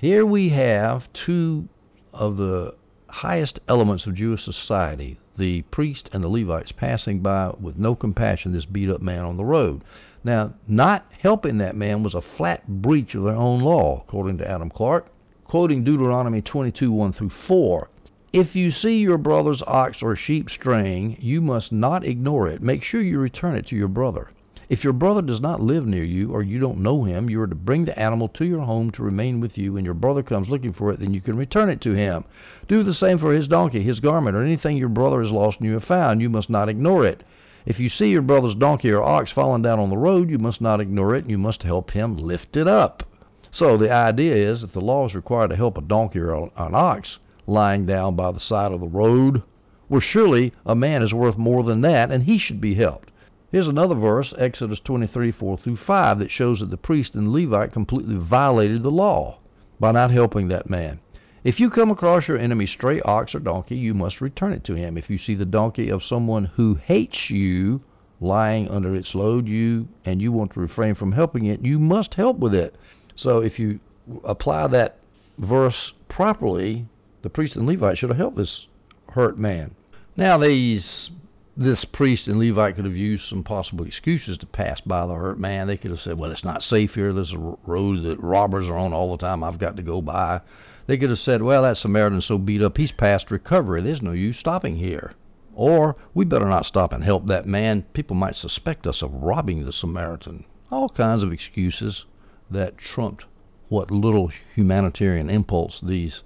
here 0.00 0.24
we 0.24 0.50
have 0.50 1.12
two 1.12 1.68
of 2.12 2.36
the 2.36 2.74
highest 3.08 3.60
elements 3.68 4.06
of 4.06 4.14
Jewish 4.14 4.44
society, 4.44 5.18
the 5.36 5.62
priest 5.62 6.08
and 6.12 6.22
the 6.22 6.28
Levites, 6.28 6.72
passing 6.72 7.20
by 7.20 7.52
with 7.60 7.78
no 7.78 7.94
compassion 7.94 8.52
this 8.52 8.64
beat 8.64 8.88
up 8.88 9.02
man 9.02 9.24
on 9.24 9.36
the 9.36 9.44
road. 9.44 9.82
Now, 10.26 10.54
not 10.66 11.06
helping 11.20 11.58
that 11.58 11.76
man 11.76 12.02
was 12.02 12.16
a 12.16 12.20
flat 12.20 12.66
breach 12.66 13.14
of 13.14 13.22
their 13.22 13.36
own 13.36 13.60
law, 13.60 14.02
according 14.02 14.38
to 14.38 14.50
Adam 14.50 14.70
Clarke. 14.70 15.06
Quoting 15.44 15.84
Deuteronomy 15.84 16.42
22 16.42 16.90
1 16.90 17.12
through 17.12 17.30
4, 17.30 17.88
if 18.32 18.56
you 18.56 18.72
see 18.72 18.98
your 18.98 19.18
brother's 19.18 19.62
ox 19.68 20.02
or 20.02 20.16
sheep 20.16 20.50
straying, 20.50 21.16
you 21.20 21.40
must 21.40 21.70
not 21.70 22.04
ignore 22.04 22.48
it. 22.48 22.60
Make 22.60 22.82
sure 22.82 23.00
you 23.00 23.20
return 23.20 23.54
it 23.54 23.68
to 23.68 23.76
your 23.76 23.86
brother. 23.86 24.30
If 24.68 24.82
your 24.82 24.94
brother 24.94 25.22
does 25.22 25.40
not 25.40 25.62
live 25.62 25.86
near 25.86 26.02
you 26.02 26.32
or 26.32 26.42
you 26.42 26.58
don't 26.58 26.82
know 26.82 27.04
him, 27.04 27.30
you 27.30 27.40
are 27.40 27.46
to 27.46 27.54
bring 27.54 27.84
the 27.84 27.96
animal 27.96 28.26
to 28.30 28.44
your 28.44 28.62
home 28.62 28.90
to 28.90 29.04
remain 29.04 29.38
with 29.38 29.56
you, 29.56 29.76
and 29.76 29.84
your 29.84 29.94
brother 29.94 30.24
comes 30.24 30.48
looking 30.48 30.72
for 30.72 30.90
it, 30.90 30.98
then 30.98 31.14
you 31.14 31.20
can 31.20 31.36
return 31.36 31.70
it 31.70 31.80
to 31.82 31.92
him. 31.92 32.24
Do 32.66 32.82
the 32.82 32.94
same 32.94 33.18
for 33.18 33.32
his 33.32 33.46
donkey, 33.46 33.84
his 33.84 34.00
garment, 34.00 34.34
or 34.34 34.42
anything 34.42 34.76
your 34.76 34.88
brother 34.88 35.22
has 35.22 35.30
lost 35.30 35.60
and 35.60 35.68
you 35.68 35.74
have 35.74 35.84
found. 35.84 36.20
You 36.20 36.30
must 36.30 36.50
not 36.50 36.68
ignore 36.68 37.06
it. 37.06 37.22
If 37.66 37.80
you 37.80 37.88
see 37.88 38.10
your 38.10 38.22
brother's 38.22 38.54
donkey 38.54 38.92
or 38.92 39.02
ox 39.02 39.32
falling 39.32 39.62
down 39.62 39.80
on 39.80 39.90
the 39.90 39.98
road, 39.98 40.30
you 40.30 40.38
must 40.38 40.60
not 40.60 40.80
ignore 40.80 41.16
it, 41.16 41.22
and 41.22 41.30
you 41.32 41.38
must 41.38 41.64
help 41.64 41.90
him 41.90 42.16
lift 42.16 42.56
it 42.56 42.68
up. 42.68 43.02
So 43.50 43.76
the 43.76 43.90
idea 43.92 44.36
is 44.36 44.60
that 44.60 44.72
the 44.72 44.80
law 44.80 45.04
is 45.06 45.16
required 45.16 45.50
to 45.50 45.56
help 45.56 45.76
a 45.76 45.80
donkey 45.80 46.20
or 46.20 46.52
an 46.56 46.74
ox 46.74 47.18
lying 47.44 47.84
down 47.84 48.14
by 48.14 48.30
the 48.30 48.38
side 48.38 48.70
of 48.70 48.78
the 48.78 48.86
road? 48.86 49.42
Well, 49.88 50.00
surely 50.00 50.52
a 50.64 50.76
man 50.76 51.02
is 51.02 51.12
worth 51.12 51.36
more 51.36 51.64
than 51.64 51.80
that, 51.80 52.12
and 52.12 52.22
he 52.22 52.38
should 52.38 52.60
be 52.60 52.74
helped. 52.74 53.10
Here's 53.50 53.66
another 53.66 53.96
verse, 53.96 54.32
Exodus 54.38 54.78
23, 54.78 55.32
4 55.32 55.58
through 55.58 55.76
5, 55.76 56.20
that 56.20 56.30
shows 56.30 56.60
that 56.60 56.70
the 56.70 56.76
priest 56.76 57.16
and 57.16 57.32
Levite 57.32 57.72
completely 57.72 58.14
violated 58.16 58.84
the 58.84 58.92
law 58.92 59.38
by 59.80 59.90
not 59.90 60.12
helping 60.12 60.46
that 60.48 60.70
man. 60.70 61.00
If 61.46 61.60
you 61.60 61.70
come 61.70 61.92
across 61.92 62.26
your 62.26 62.38
enemy's 62.38 62.72
stray 62.72 63.00
ox 63.02 63.32
or 63.32 63.38
donkey, 63.38 63.76
you 63.76 63.94
must 63.94 64.20
return 64.20 64.52
it 64.52 64.64
to 64.64 64.74
him. 64.74 64.98
If 64.98 65.08
you 65.08 65.16
see 65.16 65.36
the 65.36 65.44
donkey 65.44 65.90
of 65.90 66.02
someone 66.02 66.46
who 66.46 66.74
hates 66.74 67.30
you 67.30 67.82
lying 68.20 68.68
under 68.68 68.96
its 68.96 69.14
load, 69.14 69.46
you 69.46 69.86
and 70.04 70.20
you 70.20 70.32
want 70.32 70.54
to 70.54 70.60
refrain 70.60 70.96
from 70.96 71.12
helping 71.12 71.46
it, 71.46 71.60
you 71.64 71.78
must 71.78 72.14
help 72.14 72.40
with 72.40 72.52
it. 72.52 72.74
So 73.14 73.38
if 73.38 73.60
you 73.60 73.78
apply 74.24 74.66
that 74.66 74.98
verse 75.38 75.92
properly, 76.08 76.88
the 77.22 77.30
priest 77.30 77.54
and 77.54 77.64
Levite 77.64 77.98
should 77.98 78.10
have 78.10 78.18
helped 78.18 78.38
this 78.38 78.66
hurt 79.10 79.38
man. 79.38 79.76
Now 80.16 80.38
these 80.38 81.12
this 81.56 81.86
priest 81.86 82.28
and 82.28 82.38
Levite 82.38 82.76
could 82.76 82.84
have 82.84 82.96
used 82.96 83.26
some 83.26 83.42
possible 83.42 83.86
excuses 83.86 84.36
to 84.38 84.46
pass 84.46 84.80
by 84.82 85.06
the 85.06 85.14
hurt 85.14 85.38
man. 85.38 85.66
They 85.66 85.78
could 85.78 85.90
have 85.90 86.00
said, 86.00 86.18
"Well, 86.18 86.30
it's 86.30 86.44
not 86.44 86.62
safe 86.62 86.94
here. 86.94 87.12
There's 87.12 87.32
a 87.32 87.56
road 87.64 88.02
that 88.02 88.20
robbers 88.22 88.68
are 88.68 88.76
on 88.76 88.92
all 88.92 89.12
the 89.16 89.26
time. 89.26 89.42
I've 89.42 89.58
got 89.58 89.76
to 89.76 89.82
go 89.82 90.02
by." 90.02 90.42
They 90.86 90.98
could 90.98 91.08
have 91.10 91.18
said, 91.18 91.42
"Well, 91.42 91.62
that 91.62 91.78
Samaritan's 91.78 92.26
so 92.26 92.36
beat 92.36 92.60
up, 92.60 92.76
he's 92.76 92.92
past 92.92 93.30
recovery. 93.30 93.80
There's 93.80 94.02
no 94.02 94.12
use 94.12 94.36
stopping 94.36 94.76
here." 94.76 95.12
Or, 95.54 95.96
"We 96.12 96.26
better 96.26 96.44
not 96.44 96.66
stop 96.66 96.92
and 96.92 97.02
help 97.02 97.26
that 97.26 97.46
man. 97.46 97.84
People 97.94 98.16
might 98.16 98.36
suspect 98.36 98.86
us 98.86 99.00
of 99.00 99.14
robbing 99.22 99.64
the 99.64 99.72
Samaritan." 99.72 100.44
All 100.70 100.90
kinds 100.90 101.22
of 101.22 101.32
excuses 101.32 102.04
that 102.50 102.76
trumped 102.76 103.24
what 103.70 103.90
little 103.90 104.30
humanitarian 104.54 105.30
impulse 105.30 105.80
these 105.80 106.22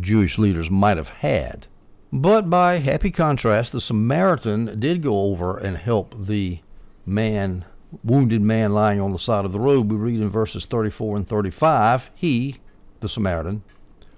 Jewish 0.00 0.38
leaders 0.38 0.70
might 0.70 0.96
have 0.96 1.08
had. 1.08 1.66
But 2.10 2.48
by 2.48 2.78
happy 2.78 3.10
contrast, 3.10 3.72
the 3.72 3.82
Samaritan 3.82 4.80
did 4.80 5.02
go 5.02 5.24
over 5.24 5.58
and 5.58 5.76
help 5.76 6.14
the 6.26 6.60
man, 7.04 7.66
wounded 8.02 8.40
man 8.40 8.72
lying 8.72 8.98
on 8.98 9.12
the 9.12 9.18
side 9.18 9.44
of 9.44 9.52
the 9.52 9.60
road. 9.60 9.90
We 9.90 9.96
read 9.96 10.22
in 10.22 10.30
verses 10.30 10.64
34 10.64 11.16
and 11.18 11.28
35 11.28 12.08
He, 12.14 12.56
the 13.00 13.10
Samaritan, 13.10 13.62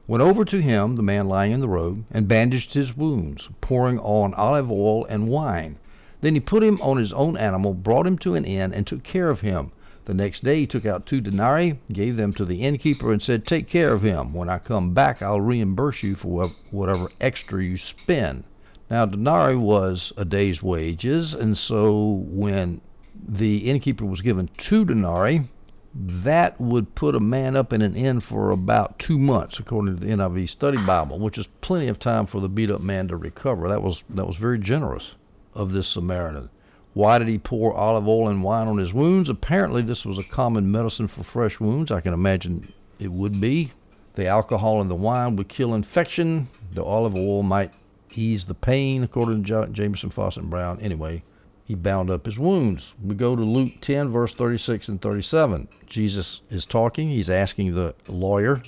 went 0.07 0.23
over 0.23 0.45
to 0.45 0.63
him, 0.63 0.95
the 0.95 1.03
man 1.03 1.27
lying 1.27 1.51
in 1.51 1.59
the 1.59 1.69
road, 1.69 2.05
and 2.13 2.29
bandaged 2.29 2.75
his 2.75 2.97
wounds, 2.97 3.49
pouring 3.61 3.99
on 3.99 4.35
olive 4.35 4.71
oil 4.71 5.05
and 5.07 5.27
wine. 5.27 5.77
Then 6.21 6.35
he 6.35 6.41
put 6.41 6.63
him 6.63 6.81
on 6.81 6.97
his 6.97 7.13
own 7.13 7.37
animal, 7.37 7.75
brought 7.75 8.07
him 8.07 8.19
to 8.19 8.37
an 8.37 8.45
inn, 8.45 8.73
and 8.73 8.87
took 8.87 9.03
care 9.03 9.31
of 9.31 9.41
him. 9.41 9.73
The 10.11 10.15
next 10.15 10.43
day 10.43 10.59
he 10.59 10.67
took 10.67 10.85
out 10.87 11.07
two 11.07 11.21
denarii, 11.21 11.79
gave 11.93 12.17
them 12.17 12.33
to 12.33 12.45
the 12.45 12.63
innkeeper, 12.63 13.13
and 13.13 13.23
said, 13.23 13.47
Take 13.47 13.69
care 13.69 13.93
of 13.93 14.03
him. 14.03 14.35
When 14.35 14.49
I 14.49 14.59
come 14.59 14.93
back, 14.93 15.23
I'll 15.23 15.41
reimburse 15.41 16.03
you 16.03 16.17
for 16.17 16.51
whatever 16.73 17.13
extra 17.21 17.63
you 17.63 17.77
spend. 17.77 18.43
Now, 18.91 19.07
denarii 19.07 19.55
was 19.55 20.13
a 20.17 20.25
day's 20.25 20.65
wages, 20.65 21.33
and 21.33 21.57
so 21.57 22.25
when 22.27 22.81
the 23.15 23.59
innkeeper 23.59 24.05
was 24.05 24.21
given 24.21 24.51
two 24.59 24.85
denarii, 24.85 25.49
that 25.95 26.61
would 26.61 26.97
put 26.97 27.15
a 27.15 27.21
man 27.21 27.55
up 27.55 27.73
in 27.73 27.81
an 27.81 27.95
inn 27.95 28.19
for 28.19 28.51
about 28.51 28.99
two 28.99 29.17
months, 29.17 29.61
according 29.61 29.95
to 29.95 30.05
the 30.05 30.11
NIV 30.11 30.49
Study 30.49 30.85
Bible, 30.85 31.21
which 31.21 31.39
is 31.39 31.47
plenty 31.61 31.87
of 31.87 32.01
time 32.01 32.27
for 32.27 32.41
the 32.41 32.49
beat 32.49 32.73
up 32.73 32.81
man 32.81 33.07
to 33.07 33.17
recover. 33.17 33.69
That 33.69 33.85
was 33.85 34.03
that 34.11 34.27
was 34.27 34.39
very 34.39 34.59
generous 34.59 35.15
of 35.55 35.73
this 35.73 35.87
Samaritan. 35.87 36.51
Why 36.93 37.19
did 37.19 37.29
he 37.29 37.39
pour 37.39 37.73
olive 37.73 38.09
oil 38.09 38.29
and 38.29 38.43
wine 38.43 38.67
on 38.67 38.79
his 38.79 38.93
wounds? 38.93 39.29
Apparently, 39.29 39.83
this 39.83 40.05
was 40.05 40.19
a 40.19 40.25
common 40.25 40.73
medicine 40.73 41.07
for 41.07 41.23
fresh 41.23 41.61
wounds. 41.61 41.91
I 41.91 42.01
can 42.01 42.13
imagine 42.13 42.73
it 42.99 43.13
would 43.13 43.41
be. 43.41 43.73
The 44.17 44.27
alcohol 44.27 44.81
in 44.81 44.89
the 44.89 44.97
wine 44.97 45.37
would 45.37 45.49
kill 45.49 45.73
infection. 45.73 46.49
The 46.75 46.83
olive 46.83 47.15
oil 47.15 47.45
might 47.45 47.73
ease 48.13 48.45
the 48.45 48.55
pain, 48.55 49.05
according 49.05 49.45
to 49.45 49.69
Jamieson, 49.71 50.11
Fausset, 50.11 50.39
and 50.39 50.51
Brown. 50.51 50.81
Anyway, 50.81 51.23
he 51.65 51.77
bound 51.77 52.11
up 52.11 52.27
his 52.27 52.39
wounds. 52.39 52.93
We 53.01 53.15
go 53.15 53.37
to 53.37 53.43
Luke 53.43 53.75
10, 53.83 54.11
verse 54.11 54.33
36 54.33 54.89
and 54.89 55.01
37. 55.01 55.69
Jesus 55.87 56.41
is 56.51 56.65
talking. 56.65 57.09
He's 57.09 57.31
asking 57.31 57.75
the 57.75 57.95
lawyer, 58.09 58.63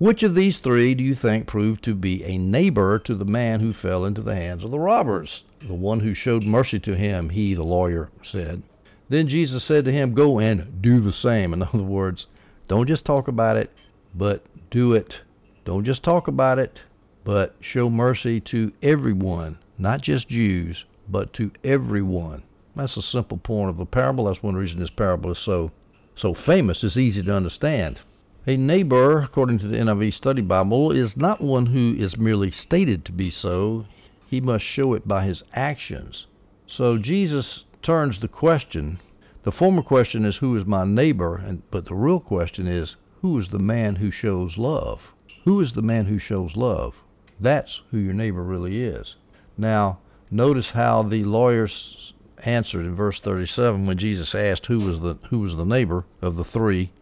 Which 0.00 0.22
of 0.22 0.34
these 0.34 0.60
three 0.60 0.94
do 0.94 1.04
you 1.04 1.14
think 1.14 1.46
proved 1.46 1.84
to 1.84 1.94
be 1.94 2.24
a 2.24 2.38
neighbor 2.38 2.98
to 3.00 3.14
the 3.14 3.26
man 3.26 3.60
who 3.60 3.74
fell 3.74 4.06
into 4.06 4.22
the 4.22 4.34
hands 4.34 4.64
of 4.64 4.70
the 4.70 4.78
robbers? 4.78 5.44
The 5.68 5.74
one 5.74 6.00
who 6.00 6.14
showed 6.14 6.42
mercy 6.42 6.80
to 6.80 6.96
him, 6.96 7.28
he, 7.28 7.52
the 7.52 7.64
lawyer, 7.64 8.08
said. 8.22 8.62
Then 9.10 9.28
Jesus 9.28 9.62
said 9.62 9.84
to 9.84 9.92
him, 9.92 10.14
Go 10.14 10.38
and 10.38 10.80
do 10.80 11.00
the 11.00 11.12
same. 11.12 11.52
In 11.52 11.62
other 11.74 11.82
words, 11.82 12.28
don't 12.66 12.86
just 12.86 13.04
talk 13.04 13.28
about 13.28 13.58
it, 13.58 13.70
but 14.14 14.42
do 14.70 14.94
it. 14.94 15.20
Don't 15.66 15.84
just 15.84 16.02
talk 16.02 16.28
about 16.28 16.58
it, 16.58 16.80
but 17.22 17.56
show 17.60 17.90
mercy 17.90 18.40
to 18.40 18.72
everyone, 18.82 19.58
not 19.76 20.00
just 20.00 20.30
Jews, 20.30 20.86
but 21.10 21.34
to 21.34 21.50
everyone. 21.62 22.42
That's 22.74 22.96
a 22.96 23.02
simple 23.02 23.36
point 23.36 23.68
of 23.68 23.76
the 23.76 23.84
parable. 23.84 24.24
That's 24.24 24.42
one 24.42 24.54
reason 24.54 24.80
this 24.80 24.88
parable 24.88 25.30
is 25.30 25.38
so 25.38 25.72
so 26.14 26.32
famous. 26.32 26.82
It's 26.82 26.96
easy 26.96 27.22
to 27.22 27.36
understand. 27.36 28.00
A 28.46 28.56
neighbor, 28.56 29.18
according 29.18 29.58
to 29.58 29.68
the 29.68 29.76
NIV 29.76 30.14
Study 30.14 30.40
Bible, 30.40 30.90
is 30.90 31.14
not 31.14 31.42
one 31.42 31.66
who 31.66 31.94
is 31.98 32.16
merely 32.16 32.50
stated 32.50 33.04
to 33.04 33.12
be 33.12 33.28
so. 33.28 33.84
He 34.30 34.40
must 34.40 34.64
show 34.64 34.94
it 34.94 35.06
by 35.06 35.26
his 35.26 35.44
actions. 35.52 36.26
So 36.66 36.96
Jesus 36.96 37.66
turns 37.82 38.18
the 38.18 38.28
question. 38.28 38.98
The 39.42 39.52
former 39.52 39.82
question 39.82 40.24
is, 40.24 40.38
Who 40.38 40.56
is 40.56 40.64
my 40.64 40.84
neighbor? 40.84 41.36
And, 41.36 41.62
but 41.70 41.84
the 41.84 41.94
real 41.94 42.18
question 42.18 42.66
is, 42.66 42.96
Who 43.20 43.38
is 43.38 43.48
the 43.48 43.58
man 43.58 43.96
who 43.96 44.10
shows 44.10 44.56
love? 44.56 45.12
Who 45.44 45.60
is 45.60 45.74
the 45.74 45.82
man 45.82 46.06
who 46.06 46.18
shows 46.18 46.56
love? 46.56 46.94
That's 47.38 47.82
who 47.90 47.98
your 47.98 48.14
neighbor 48.14 48.42
really 48.42 48.80
is. 48.80 49.16
Now, 49.58 49.98
notice 50.30 50.70
how 50.70 51.02
the 51.02 51.24
lawyers 51.24 52.14
answered 52.38 52.86
in 52.86 52.94
verse 52.94 53.20
37 53.20 53.84
when 53.84 53.98
Jesus 53.98 54.34
asked 54.34 54.64
who 54.64 54.80
was 54.80 55.00
the 55.00 55.18
who 55.28 55.40
was 55.40 55.56
the 55.56 55.66
neighbor 55.66 56.06
of 56.22 56.36
the 56.36 56.44
three. 56.44 56.92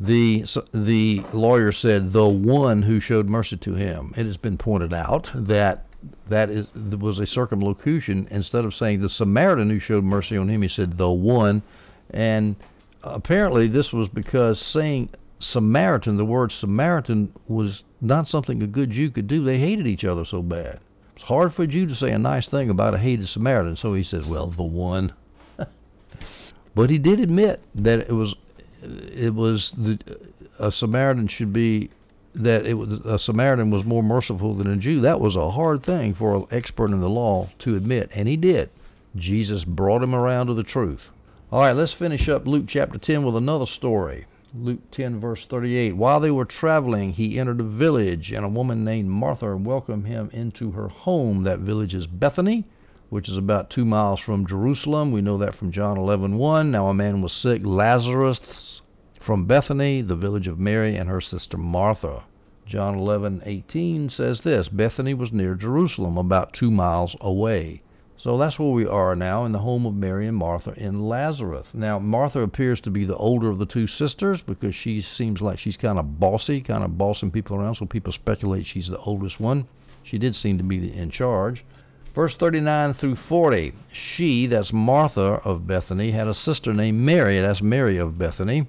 The 0.00 0.44
the 0.72 1.22
lawyer 1.32 1.72
said 1.72 2.12
the 2.12 2.28
one 2.28 2.82
who 2.82 2.98
showed 3.00 3.28
mercy 3.28 3.56
to 3.58 3.74
him. 3.74 4.12
It 4.16 4.26
has 4.26 4.36
been 4.36 4.58
pointed 4.58 4.92
out 4.92 5.30
that 5.34 5.86
that 6.28 6.50
is 6.50 6.66
was 6.74 7.18
a 7.18 7.26
circumlocution. 7.26 8.26
Instead 8.30 8.64
of 8.64 8.74
saying 8.74 9.00
the 9.00 9.10
Samaritan 9.10 9.70
who 9.70 9.78
showed 9.78 10.04
mercy 10.04 10.36
on 10.36 10.48
him, 10.48 10.62
he 10.62 10.68
said 10.68 10.98
the 10.98 11.10
one, 11.10 11.62
and 12.10 12.56
apparently 13.02 13.68
this 13.68 13.92
was 13.92 14.08
because 14.08 14.60
saying 14.60 15.10
Samaritan, 15.38 16.16
the 16.16 16.24
word 16.24 16.52
Samaritan 16.52 17.32
was 17.48 17.82
not 18.00 18.28
something 18.28 18.62
a 18.62 18.66
good 18.66 18.90
Jew 18.90 19.10
could 19.10 19.26
do. 19.26 19.44
They 19.44 19.58
hated 19.58 19.86
each 19.86 20.04
other 20.04 20.24
so 20.24 20.42
bad. 20.42 20.78
It's 21.16 21.24
hard 21.24 21.52
for 21.52 21.64
a 21.64 21.66
Jew 21.66 21.86
to 21.86 21.94
say 21.94 22.10
a 22.12 22.18
nice 22.18 22.48
thing 22.48 22.70
about 22.70 22.94
a 22.94 22.98
hated 22.98 23.28
Samaritan. 23.28 23.76
So 23.76 23.94
he 23.94 24.02
says, 24.02 24.26
well, 24.26 24.46
the 24.48 24.62
one. 24.62 25.12
but 26.74 26.90
he 26.90 26.98
did 26.98 27.20
admit 27.20 27.62
that 27.74 28.00
it 28.00 28.12
was 28.12 28.34
it 28.82 29.34
was 29.34 29.70
the 29.72 29.98
a 30.58 30.72
Samaritan 30.72 31.28
should 31.28 31.52
be 31.52 31.90
that 32.34 32.66
it 32.66 32.74
was 32.74 32.92
a 33.04 33.18
Samaritan 33.18 33.70
was 33.70 33.84
more 33.84 34.02
merciful 34.02 34.54
than 34.54 34.66
a 34.66 34.76
Jew. 34.76 35.00
That 35.00 35.20
was 35.20 35.36
a 35.36 35.50
hard 35.50 35.82
thing 35.82 36.14
for 36.14 36.34
an 36.34 36.46
expert 36.50 36.90
in 36.90 37.00
the 37.00 37.08
law 37.08 37.50
to 37.60 37.76
admit, 37.76 38.10
and 38.14 38.28
he 38.28 38.36
did. 38.36 38.70
Jesus 39.14 39.64
brought 39.64 40.02
him 40.02 40.14
around 40.14 40.46
to 40.46 40.54
the 40.54 40.62
truth. 40.62 41.10
All 41.50 41.60
right, 41.60 41.76
let's 41.76 41.92
finish 41.92 42.28
up 42.28 42.46
Luke 42.46 42.64
chapter 42.66 42.98
10 42.98 43.24
with 43.24 43.36
another 43.36 43.66
story. 43.66 44.26
Luke 44.54 44.90
10, 44.90 45.20
verse 45.20 45.46
38. 45.46 45.96
While 45.96 46.20
they 46.20 46.30
were 46.30 46.44
traveling, 46.44 47.12
he 47.12 47.38
entered 47.38 47.60
a 47.60 47.64
village, 47.64 48.32
and 48.32 48.44
a 48.44 48.48
woman 48.48 48.84
named 48.84 49.08
Martha 49.08 49.54
welcomed 49.56 50.06
him 50.06 50.30
into 50.32 50.72
her 50.72 50.88
home. 50.88 51.44
That 51.44 51.58
village 51.58 51.94
is 51.94 52.06
Bethany, 52.06 52.64
which 53.12 53.28
is 53.28 53.36
about 53.36 53.68
two 53.68 53.84
miles 53.84 54.18
from 54.18 54.46
Jerusalem. 54.46 55.12
We 55.12 55.20
know 55.20 55.36
that 55.36 55.54
from 55.54 55.70
John 55.70 55.98
11, 55.98 56.38
1. 56.38 56.70
Now 56.70 56.86
a 56.86 56.94
man 56.94 57.20
was 57.20 57.34
sick, 57.34 57.60
Lazarus, 57.62 58.80
from 59.20 59.44
Bethany, 59.44 60.00
the 60.00 60.16
village 60.16 60.46
of 60.46 60.58
Mary 60.58 60.96
and 60.96 61.10
her 61.10 61.20
sister 61.20 61.58
Martha. 61.58 62.22
John 62.64 62.96
11:18 62.96 64.10
says 64.10 64.40
this, 64.40 64.68
Bethany 64.68 65.12
was 65.12 65.30
near 65.30 65.54
Jerusalem, 65.54 66.16
about 66.16 66.54
2 66.54 66.70
miles 66.70 67.14
away. 67.20 67.82
So 68.16 68.38
that's 68.38 68.58
where 68.58 68.70
we 68.70 68.86
are 68.86 69.14
now 69.14 69.44
in 69.44 69.52
the 69.52 69.58
home 69.58 69.84
of 69.84 69.94
Mary 69.94 70.26
and 70.26 70.38
Martha 70.38 70.72
in 70.78 71.06
Lazarus. 71.06 71.66
Now, 71.74 71.98
Martha 71.98 72.40
appears 72.40 72.80
to 72.80 72.90
be 72.90 73.04
the 73.04 73.18
older 73.18 73.50
of 73.50 73.58
the 73.58 73.66
two 73.66 73.86
sisters 73.86 74.40
because 74.40 74.74
she 74.74 75.02
seems 75.02 75.42
like 75.42 75.58
she's 75.58 75.76
kind 75.76 75.98
of 75.98 76.18
bossy, 76.18 76.62
kind 76.62 76.82
of 76.82 76.96
bossing 76.96 77.30
people 77.30 77.58
around, 77.58 77.74
so 77.74 77.84
people 77.84 78.14
speculate 78.14 78.64
she's 78.64 78.88
the 78.88 78.96
oldest 79.00 79.38
one. 79.38 79.66
She 80.02 80.16
did 80.16 80.34
seem 80.34 80.56
to 80.56 80.64
be 80.64 80.90
in 80.90 81.10
charge. 81.10 81.62
Verse 82.14 82.34
39 82.34 82.92
through 82.92 83.16
40. 83.16 83.72
She, 83.90 84.46
that's 84.46 84.70
Martha 84.70 85.40
of 85.44 85.66
Bethany, 85.66 86.10
had 86.10 86.28
a 86.28 86.34
sister 86.34 86.74
named 86.74 87.00
Mary, 87.00 87.40
that's 87.40 87.62
Mary 87.62 87.96
of 87.96 88.18
Bethany, 88.18 88.66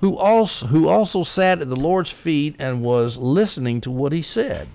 who 0.00 0.16
also, 0.16 0.66
who 0.66 0.88
also 0.88 1.22
sat 1.22 1.60
at 1.60 1.68
the 1.68 1.76
Lord's 1.76 2.10
feet 2.10 2.56
and 2.58 2.82
was 2.82 3.16
listening 3.16 3.80
to 3.82 3.90
what 3.92 4.12
he 4.12 4.20
said. 4.20 4.66